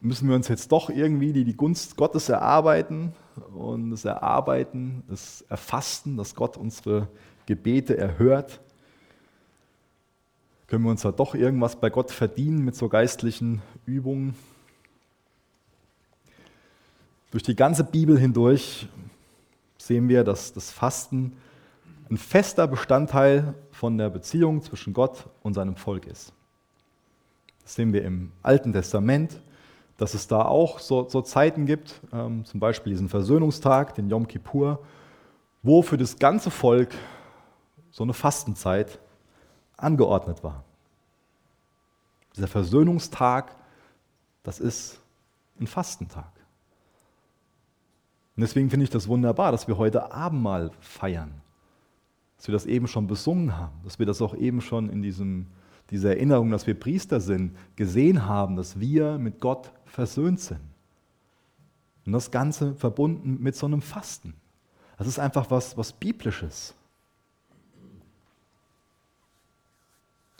[0.00, 3.12] Müssen wir uns jetzt doch irgendwie die, die Gunst Gottes erarbeiten?
[3.54, 7.08] und das Erarbeiten, das Erfassen, dass Gott unsere
[7.46, 8.60] Gebete erhört.
[10.66, 14.34] Können wir uns da doch irgendwas bei Gott verdienen mit so geistlichen Übungen?
[17.36, 18.88] Durch die ganze Bibel hindurch
[19.76, 21.36] sehen wir, dass das Fasten
[22.08, 26.32] ein fester Bestandteil von der Beziehung zwischen Gott und seinem Volk ist.
[27.62, 29.38] Das sehen wir im Alten Testament,
[29.98, 34.26] dass es da auch so, so Zeiten gibt, ähm, zum Beispiel diesen Versöhnungstag, den Yom
[34.26, 34.82] Kippur,
[35.62, 36.94] wo für das ganze Volk
[37.90, 38.98] so eine Fastenzeit
[39.76, 40.64] angeordnet war.
[42.34, 43.54] Dieser Versöhnungstag,
[44.42, 45.00] das ist
[45.60, 46.35] ein Fastentag.
[48.36, 51.32] Und deswegen finde ich das wunderbar, dass wir heute Abendmahl feiern.
[52.36, 55.46] Dass wir das eben schon besungen haben, dass wir das auch eben schon in diesem,
[55.90, 60.60] dieser Erinnerung, dass wir Priester sind, gesehen haben, dass wir mit Gott versöhnt sind.
[62.04, 64.34] Und das Ganze verbunden mit so einem Fasten.
[64.98, 66.74] Das ist einfach was, was Biblisches.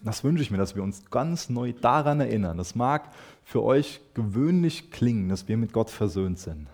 [0.04, 2.58] Das wünsche ich mir, dass wir uns ganz neu daran erinnern.
[2.58, 3.10] Das mag
[3.42, 6.68] für euch gewöhnlich klingen, dass wir mit Gott versöhnt sind.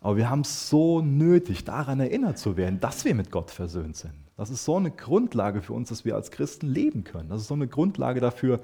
[0.00, 3.96] Aber wir haben es so nötig, daran erinnert zu werden, dass wir mit Gott versöhnt
[3.96, 4.14] sind.
[4.36, 7.28] Das ist so eine Grundlage für uns, dass wir als Christen leben können.
[7.28, 8.60] Das ist so eine Grundlage dafür,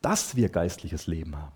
[0.00, 1.52] dass wir geistliches Leben haben.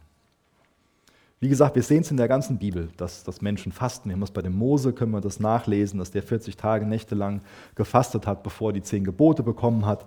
[1.41, 4.09] Wie gesagt, wir sehen es in der ganzen Bibel, dass, dass Menschen fasten.
[4.09, 7.15] Wir haben es bei dem Mose, können wir das nachlesen, dass der 40 Tage, Nächte
[7.15, 7.41] lang
[7.75, 10.07] gefastet hat, bevor er die zehn Gebote bekommen hat.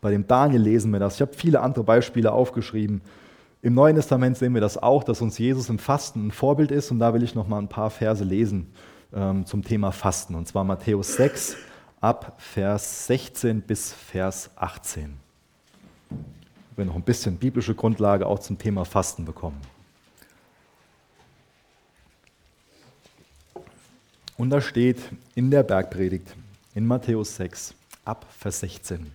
[0.00, 1.14] Bei dem Daniel lesen wir das.
[1.16, 3.00] Ich habe viele andere Beispiele aufgeschrieben.
[3.62, 6.90] Im Neuen Testament sehen wir das auch, dass uns Jesus im Fasten ein Vorbild ist.
[6.90, 8.72] Und da will ich noch mal ein paar Verse lesen
[9.12, 10.34] ähm, zum Thema Fasten.
[10.34, 11.56] Und zwar Matthäus 6
[12.00, 15.16] ab Vers 16 bis Vers 18.
[16.76, 19.60] Wir noch ein bisschen biblische Grundlage auch zum Thema Fasten bekommen.
[24.36, 24.98] Und da steht
[25.34, 26.36] in der Bergpredigt
[26.74, 29.10] in Matthäus 6 ab Vers 16,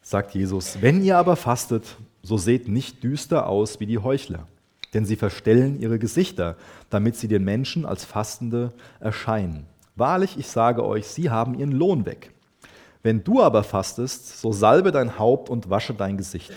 [0.00, 4.46] sagt Jesus, wenn ihr aber fastet, so seht nicht düster aus wie die Heuchler,
[4.94, 6.56] denn sie verstellen ihre Gesichter,
[6.90, 9.66] damit sie den Menschen als Fastende erscheinen.
[9.96, 12.32] Wahrlich, ich sage euch, sie haben ihren Lohn weg.
[13.02, 16.52] Wenn du aber fastest, so salbe dein Haupt und wasche dein Gesicht,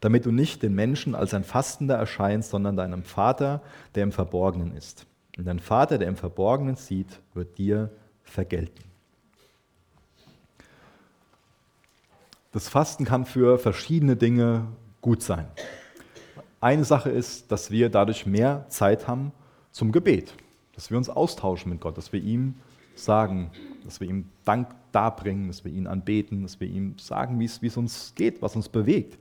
[0.00, 3.62] damit du nicht den Menschen als ein Fastender erscheinst, sondern deinem Vater,
[3.94, 5.06] der im Verborgenen ist.
[5.38, 7.90] Und dein Vater, der im Verborgenen sieht, wird dir
[8.24, 8.84] vergelten.
[12.52, 14.66] Das Fasten kann für verschiedene Dinge
[15.06, 15.46] gut sein.
[16.60, 19.30] Eine Sache ist, dass wir dadurch mehr Zeit haben
[19.70, 20.34] zum Gebet,
[20.74, 22.56] dass wir uns austauschen mit Gott, dass wir ihm
[22.96, 23.52] sagen,
[23.84, 27.76] dass wir ihm Dank darbringen, dass wir ihn anbeten, dass wir ihm sagen, wie es
[27.76, 29.16] uns geht, was uns bewegt.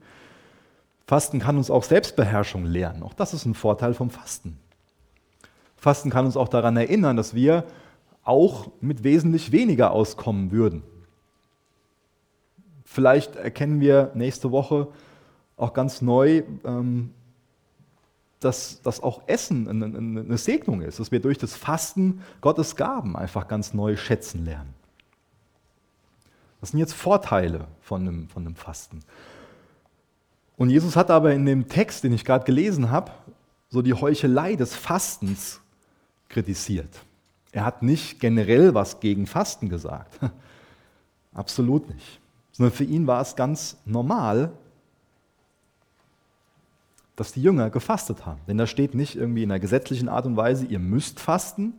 [1.05, 3.03] Fasten kann uns auch Selbstbeherrschung lernen.
[3.03, 4.57] Auch das ist ein Vorteil vom Fasten.
[5.77, 7.63] Fasten kann uns auch daran erinnern, dass wir
[8.23, 10.81] auch mit wesentlich weniger auskommen würden.
[12.85, 14.87] Vielleicht erkennen wir nächste Woche
[15.57, 17.11] auch ganz neu, ähm,
[18.39, 23.47] dass, dass auch Essen eine Segnung ist, dass wir durch das Fasten Gottes Gaben einfach
[23.47, 24.73] ganz neu schätzen lernen.
[26.61, 28.99] Das sind jetzt Vorteile von einem, von einem Fasten.
[30.57, 33.11] Und Jesus hat aber in dem Text, den ich gerade gelesen habe,
[33.69, 35.59] so die Heuchelei des Fastens
[36.29, 36.89] kritisiert.
[37.51, 40.19] Er hat nicht generell was gegen Fasten gesagt.
[41.33, 42.19] Absolut nicht.
[42.51, 44.51] Sondern für ihn war es ganz normal,
[47.15, 48.41] dass die Jünger gefastet haben.
[48.47, 51.73] Denn da steht nicht irgendwie in einer gesetzlichen Art und Weise, ihr müsst fasten.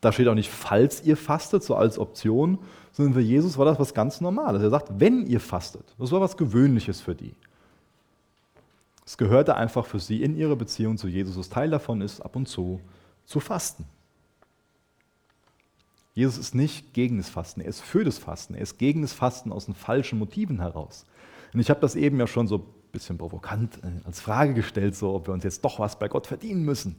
[0.00, 2.58] Da steht auch nicht, falls ihr fastet, so als Option,
[2.92, 4.62] sondern für Jesus war das was ganz Normales.
[4.62, 5.94] Er sagt, wenn ihr fastet.
[5.98, 7.34] Das war was Gewöhnliches für die.
[9.04, 12.34] Es gehörte einfach für sie in ihre Beziehung zu Jesus, was Teil davon ist, ab
[12.36, 12.80] und zu
[13.26, 13.84] zu fasten.
[16.14, 19.12] Jesus ist nicht gegen das Fasten, er ist für das Fasten, er ist gegen das
[19.12, 21.04] Fasten aus den falschen Motiven heraus.
[21.52, 22.64] Und ich habe das eben ja schon so
[22.96, 26.26] bisschen provokant äh, als Frage gestellt, so ob wir uns jetzt doch was bei Gott
[26.26, 26.96] verdienen müssen.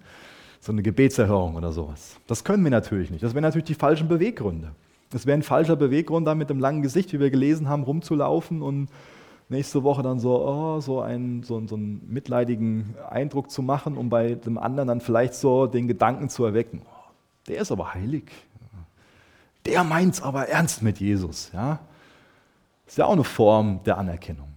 [0.60, 2.18] So eine Gebetserhörung oder sowas.
[2.28, 3.24] Das können wir natürlich nicht.
[3.24, 4.72] Das wären natürlich die falschen Beweggründe.
[5.14, 8.62] Es wäre ein falscher Beweggrund, da mit dem langen Gesicht, wie wir gelesen haben, rumzulaufen
[8.62, 8.90] und
[9.50, 14.10] nächste Woche dann so, oh, so, einen, so, so einen mitleidigen Eindruck zu machen, um
[14.10, 17.12] bei dem anderen dann vielleicht so den Gedanken zu erwecken, oh,
[17.48, 18.26] der ist aber heilig.
[19.66, 21.52] Der meint es aber ernst mit Jesus.
[21.54, 21.80] Ja?
[22.86, 24.48] Das ist ja auch eine Form der Anerkennung.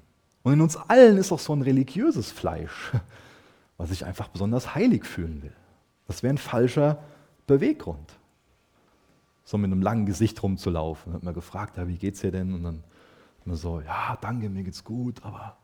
[0.42, 2.92] Und in uns allen ist auch so ein religiöses Fleisch,
[3.76, 5.52] was sich einfach besonders heilig fühlen will.
[6.06, 7.02] Das wäre ein falscher
[7.46, 8.18] Beweggrund.
[9.44, 11.12] So mit einem langen Gesicht rumzulaufen.
[11.12, 12.54] Dann hat man gefragt, ja, wie geht's dir denn?
[12.54, 12.84] Und dann
[13.44, 15.56] immer so, ja, danke, mir geht's gut, aber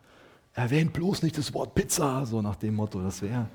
[0.55, 3.47] erwähnt bloß nicht das Wort Pizza, so nach dem Motto, das wäre.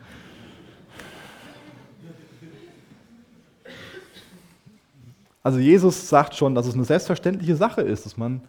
[5.44, 8.42] Also Jesus sagt schon, dass es eine selbstverständliche Sache ist, dass man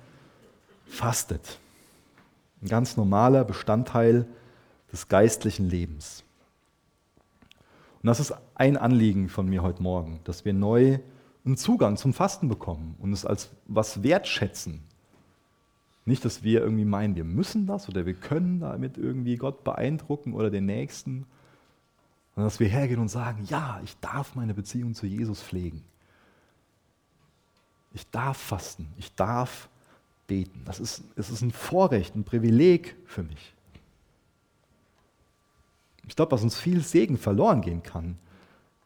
[0.86, 1.58] fastet.
[2.62, 4.26] Ein ganz normaler Bestandteil
[4.92, 6.24] des geistlichen Lebens.
[8.02, 10.98] Und das ist ein Anliegen von mir heute Morgen, dass wir neu
[11.44, 14.82] einen Zugang zum Fasten bekommen und es als was wertschätzen.
[16.04, 20.34] Nicht, dass wir irgendwie meinen, wir müssen das oder wir können damit irgendwie Gott beeindrucken
[20.34, 21.26] oder den Nächsten,
[22.34, 25.84] sondern dass wir hergehen und sagen, ja, ich darf meine Beziehung zu Jesus pflegen.
[27.92, 29.68] Ich darf fasten, ich darf
[30.26, 30.62] beten.
[30.64, 33.54] Das ist, es ist ein Vorrecht, ein Privileg für mich.
[36.08, 38.18] Ich glaube, dass uns viel Segen verloren gehen kann,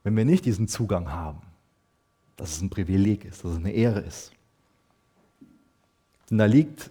[0.05, 1.41] wenn wir nicht diesen Zugang haben.
[2.37, 4.33] Dass es ein Privileg ist, dass es eine Ehre ist.
[6.31, 6.91] Denn da liegt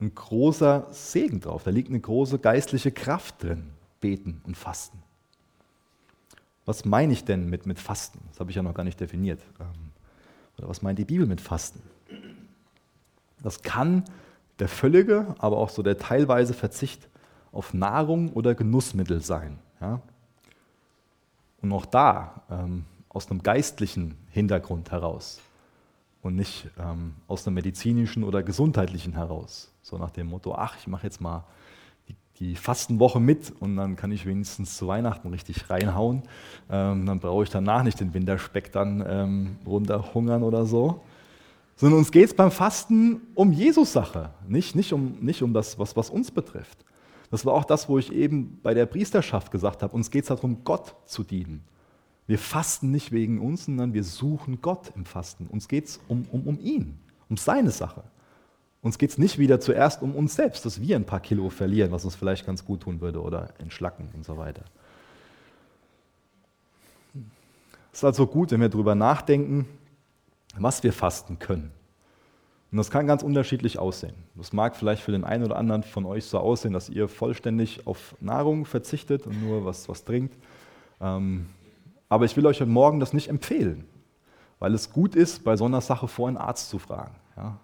[0.00, 3.64] ein großer Segen drauf, da liegt eine große geistliche Kraft drin,
[4.00, 5.02] beten und fasten.
[6.64, 8.20] Was meine ich denn mit, mit Fasten?
[8.30, 9.40] Das habe ich ja noch gar nicht definiert.
[9.60, 9.92] Ähm,
[10.56, 11.82] oder was meint die Bibel mit Fasten?
[13.44, 14.02] Das kann
[14.58, 17.08] der völlige, aber auch so der teilweise Verzicht
[17.52, 19.58] auf Nahrung oder Genussmittel sein.
[19.80, 20.00] Ja?
[21.60, 25.40] Und auch da ähm, aus einem geistlichen Hintergrund heraus
[26.22, 29.70] und nicht ähm, aus einem medizinischen oder gesundheitlichen heraus.
[29.82, 31.44] So nach dem Motto, ach, ich mache jetzt mal
[32.08, 36.22] die, die, Fastenwoche mit und dann kann ich wenigstens zu Weihnachten richtig reinhauen.
[36.70, 41.02] Ähm, dann brauche ich danach nicht den Winterspeck dann ähm, runterhungern oder so.
[41.76, 45.96] Sondern uns geht es beim Fasten um Jesus-Sache, nicht, nicht, um, nicht um das, was,
[45.96, 46.84] was uns betrifft.
[47.30, 50.28] Das war auch das, wo ich eben bei der Priesterschaft gesagt habe, uns geht es
[50.28, 51.64] darum, Gott zu dienen.
[52.26, 55.46] Wir fasten nicht wegen uns, sondern wir suchen Gott im Fasten.
[55.46, 56.98] Uns geht es um, um, um ihn,
[57.28, 58.04] um seine Sache.
[58.80, 61.90] Uns geht es nicht wieder zuerst um uns selbst, dass wir ein paar Kilo verlieren,
[61.90, 64.62] was uns vielleicht ganz gut tun würde oder entschlacken und so weiter.
[67.92, 69.66] Es ist also gut, wenn wir darüber nachdenken,
[70.58, 71.72] was wir fasten können.
[72.74, 74.14] Und das kann ganz unterschiedlich aussehen.
[74.34, 77.86] Das mag vielleicht für den einen oder anderen von euch so aussehen, dass ihr vollständig
[77.86, 80.36] auf Nahrung verzichtet und nur was, was trinkt.
[81.00, 81.46] Ähm,
[82.08, 83.84] aber ich will euch heute Morgen das nicht empfehlen,
[84.58, 87.14] weil es gut ist, bei so einer Sache vor einen Arzt zu fragen.
[87.36, 87.60] Ja?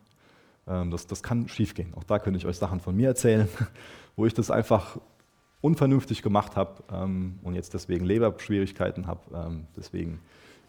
[0.68, 1.93] Ähm, das, das kann schiefgehen.
[1.95, 3.49] Auch da könnte ich euch Sachen von mir erzählen,
[4.14, 4.97] wo ich das einfach
[5.61, 9.64] unvernünftig gemacht habe ähm, und jetzt deswegen Leberschwierigkeiten habe.
[9.76, 10.20] Deswegen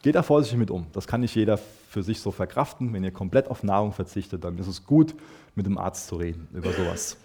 [0.01, 0.87] geht da vorsichtig mit um.
[0.93, 2.93] Das kann nicht jeder für sich so verkraften.
[2.93, 5.15] Wenn ihr komplett auf Nahrung verzichtet, dann ist es gut,
[5.55, 7.17] mit dem Arzt zu reden über sowas.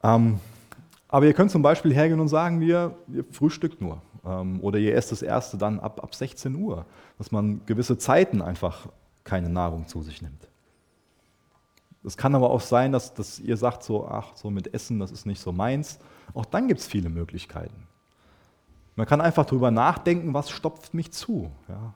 [0.00, 4.00] aber ihr könnt zum Beispiel hergehen und sagen, wir, ihr frühstückt nur.
[4.24, 6.86] Ähm, oder ihr esst das erste dann ab, ab 16 Uhr,
[7.18, 8.88] dass man gewisse Zeiten einfach
[9.24, 10.48] keine Nahrung zu sich nimmt.
[12.04, 15.10] Es kann aber auch sein, dass, dass ihr sagt, so, ach, so mit Essen, das
[15.10, 15.98] ist nicht so meins.
[16.32, 17.87] Auch dann gibt es viele Möglichkeiten.
[18.98, 21.52] Man kann einfach darüber nachdenken, was stopft mich zu.
[21.68, 21.94] Ja?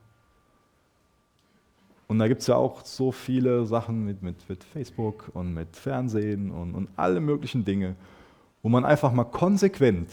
[2.06, 5.74] Und da gibt es ja auch so viele Sachen mit, mit, mit Facebook und mit
[5.74, 7.96] Fernsehen und, und alle möglichen Dinge,
[8.62, 10.10] wo man einfach mal konsequent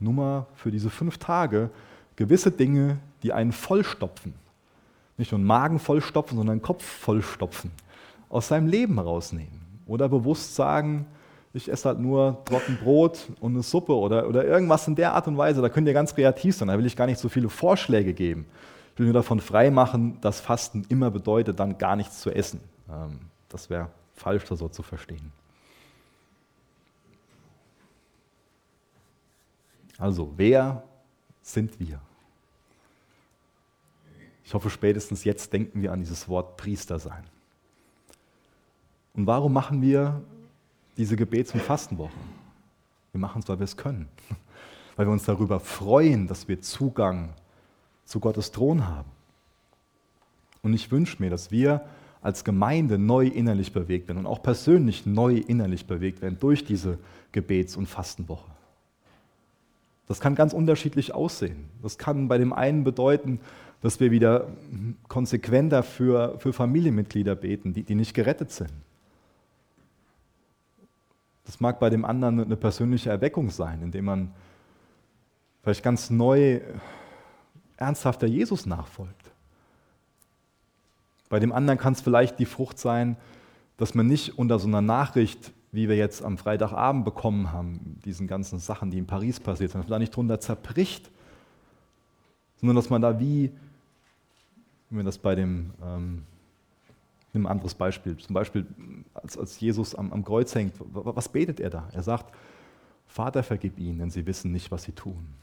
[0.00, 1.70] nur mal für diese fünf Tage
[2.16, 4.34] gewisse Dinge, die einen vollstopfen.
[5.18, 7.70] Nicht nur einen Magen vollstopfen, sondern einen Kopf vollstopfen.
[8.28, 9.60] Aus seinem Leben herausnehmen.
[9.86, 11.06] Oder bewusst sagen,
[11.54, 15.36] ich esse halt nur Trockenbrot und eine Suppe oder, oder irgendwas in der Art und
[15.36, 15.60] Weise.
[15.60, 16.68] Da könnt ihr ganz kreativ sein.
[16.68, 18.46] Da will ich gar nicht so viele Vorschläge geben.
[18.94, 22.60] Ich will nur davon frei machen, dass Fasten immer bedeutet, dann gar nichts zu essen.
[22.90, 25.32] Ähm, das wäre falsch, das so zu verstehen.
[29.98, 30.82] Also, wer
[31.42, 32.00] sind wir?
[34.44, 37.24] Ich hoffe, spätestens jetzt denken wir an dieses Wort Priester sein.
[39.14, 40.22] Und warum machen wir
[40.96, 42.20] diese Gebets- und Fastenwochen?
[43.12, 44.08] Wir machen es, weil wir es können.
[44.96, 47.30] Weil wir uns darüber freuen, dass wir Zugang
[48.04, 49.08] zu Gottes Thron haben.
[50.60, 51.80] Und ich wünsche mir, dass wir
[52.20, 56.98] als Gemeinde neu innerlich bewegt werden und auch persönlich neu innerlich bewegt werden durch diese
[57.32, 58.50] Gebets- und Fastenwoche.
[60.08, 61.64] Das kann ganz unterschiedlich aussehen.
[61.82, 63.40] Das kann bei dem einen bedeuten,
[63.80, 64.48] dass wir wieder
[65.08, 68.70] konsequenter für, für Familienmitglieder beten, die, die nicht gerettet sind.
[71.44, 74.34] Das mag bei dem anderen eine persönliche Erweckung sein, indem man
[75.62, 76.60] vielleicht ganz neu
[77.76, 79.30] ernsthafter Jesus nachfolgt.
[81.28, 83.16] Bei dem anderen kann es vielleicht die Frucht sein,
[83.76, 88.26] dass man nicht unter so einer Nachricht wie wir jetzt am Freitagabend bekommen haben, diesen
[88.26, 91.10] ganzen Sachen, die in Paris passiert sind, dass man da nicht drunter zerbricht,
[92.60, 93.50] sondern dass man da wie,
[94.90, 96.24] wenn wir das bei dem, ähm,
[97.34, 98.66] ein anderes Beispiel, zum Beispiel
[99.14, 101.88] als, als Jesus am, am Kreuz hängt, was betet er da?
[101.92, 102.34] Er sagt,
[103.06, 105.34] Vater, vergib ihnen, denn sie wissen nicht, was sie tun.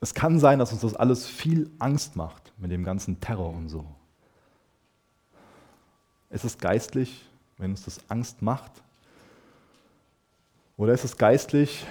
[0.00, 3.68] Es kann sein, dass uns das alles viel Angst macht mit dem ganzen Terror und
[3.68, 3.86] so.
[6.28, 7.26] Es ist geistlich,
[7.58, 8.72] wenn uns das Angst macht?
[10.76, 11.86] Oder ist es geistlich,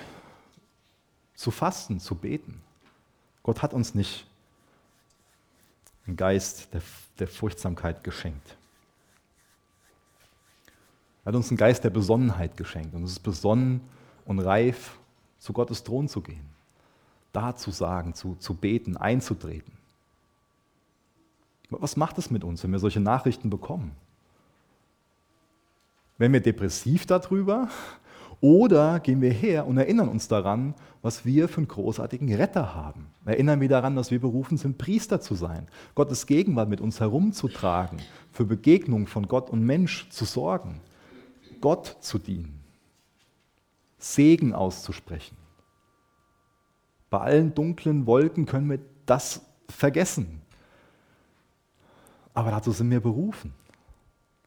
[1.36, 2.62] zu fasten, zu beten.
[3.44, 4.26] Gott hat uns nicht
[6.08, 6.82] einen Geist der,
[7.20, 8.56] der Furchtsamkeit geschenkt.
[11.24, 12.94] Er hat uns einen Geist der Besonnenheit geschenkt.
[12.94, 13.82] Und es ist besonnen
[14.26, 14.98] und reif,
[15.40, 16.50] zu Gottes Thron zu gehen,
[17.34, 19.74] da zu sagen, zu, zu beten, einzutreten.
[21.70, 23.92] Was macht es mit uns, wenn wir solche Nachrichten bekommen?
[26.18, 27.70] Werden wir depressiv darüber?
[28.42, 33.08] Oder gehen wir her und erinnern uns daran, was wir für einen großartigen Retter haben?
[33.26, 38.00] Erinnern wir daran, dass wir berufen sind, Priester zu sein, Gottes Gegenwart mit uns herumzutragen,
[38.32, 40.82] für Begegnungen von Gott und Mensch zu sorgen,
[41.62, 42.60] Gott zu dienen,
[43.98, 45.38] Segen auszusprechen.
[47.10, 50.42] Bei allen dunklen Wolken können wir das vergessen.
[52.34, 53.54] Aber dazu sind wir berufen.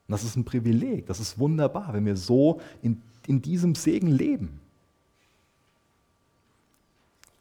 [0.09, 4.61] Das ist ein Privileg, das ist wunderbar, wenn wir so in, in diesem Segen leben.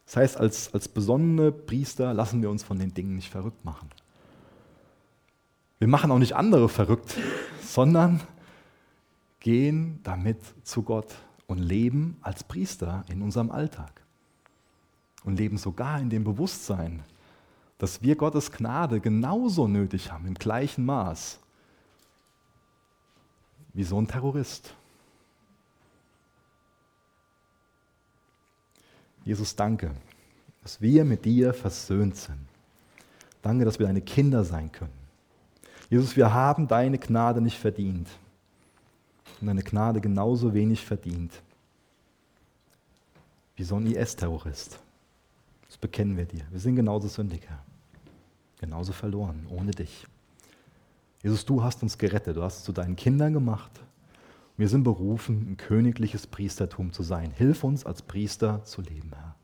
[0.06, 3.88] Das heißt, als, als besonnene Priester lassen wir uns von den Dingen nicht verrückt machen.
[5.78, 7.16] Wir machen auch nicht andere verrückt,
[7.62, 8.20] sondern
[9.40, 11.14] gehen damit zu Gott
[11.46, 14.02] und leben als Priester in unserem Alltag.
[15.24, 17.02] Und leben sogar in dem Bewusstsein,
[17.78, 21.38] dass wir Gottes Gnade genauso nötig haben, im gleichen Maß,
[23.74, 24.74] wie so ein Terrorist.
[29.28, 29.90] Jesus, danke,
[30.62, 32.38] dass wir mit dir versöhnt sind.
[33.42, 34.98] Danke, dass wir deine Kinder sein können.
[35.90, 38.08] Jesus, wir haben deine Gnade nicht verdient
[39.38, 41.42] und deine Gnade genauso wenig verdient
[43.56, 44.80] wie so ein IS-Terrorist.
[45.66, 46.46] Das bekennen wir dir.
[46.50, 47.62] Wir sind genauso sündig, Herr.
[48.60, 50.06] Genauso verloren, ohne dich.
[51.22, 53.72] Jesus, du hast uns gerettet, du hast uns zu deinen Kindern gemacht.
[54.58, 57.30] Wir sind berufen, ein königliches Priestertum zu sein.
[57.30, 59.36] Hilf uns als Priester zu leben, Herr.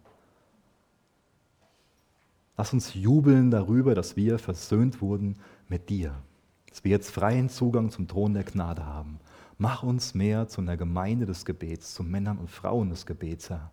[2.57, 5.37] Lass uns jubeln darüber, dass wir versöhnt wurden
[5.69, 6.21] mit dir,
[6.69, 9.21] dass wir jetzt freien Zugang zum Thron der Gnade haben.
[9.57, 13.71] Mach uns mehr zu einer Gemeinde des Gebets, zu Männern und Frauen des Gebets, Herr.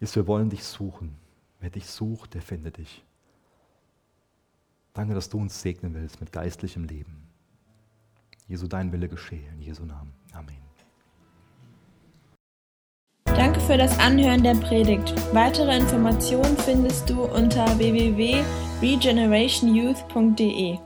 [0.00, 1.16] Jesus, wir wollen dich suchen.
[1.60, 3.04] Wer dich sucht, der findet dich.
[4.94, 7.27] Danke, dass du uns segnen willst mit geistlichem Leben.
[8.48, 9.46] Jesu, dein Wille geschehe.
[9.54, 10.14] In Jesu Namen.
[10.32, 10.56] Amen.
[13.24, 15.14] Danke für das Anhören der Predigt.
[15.34, 20.78] Weitere Informationen findest du unter www.regenerationyouth.de.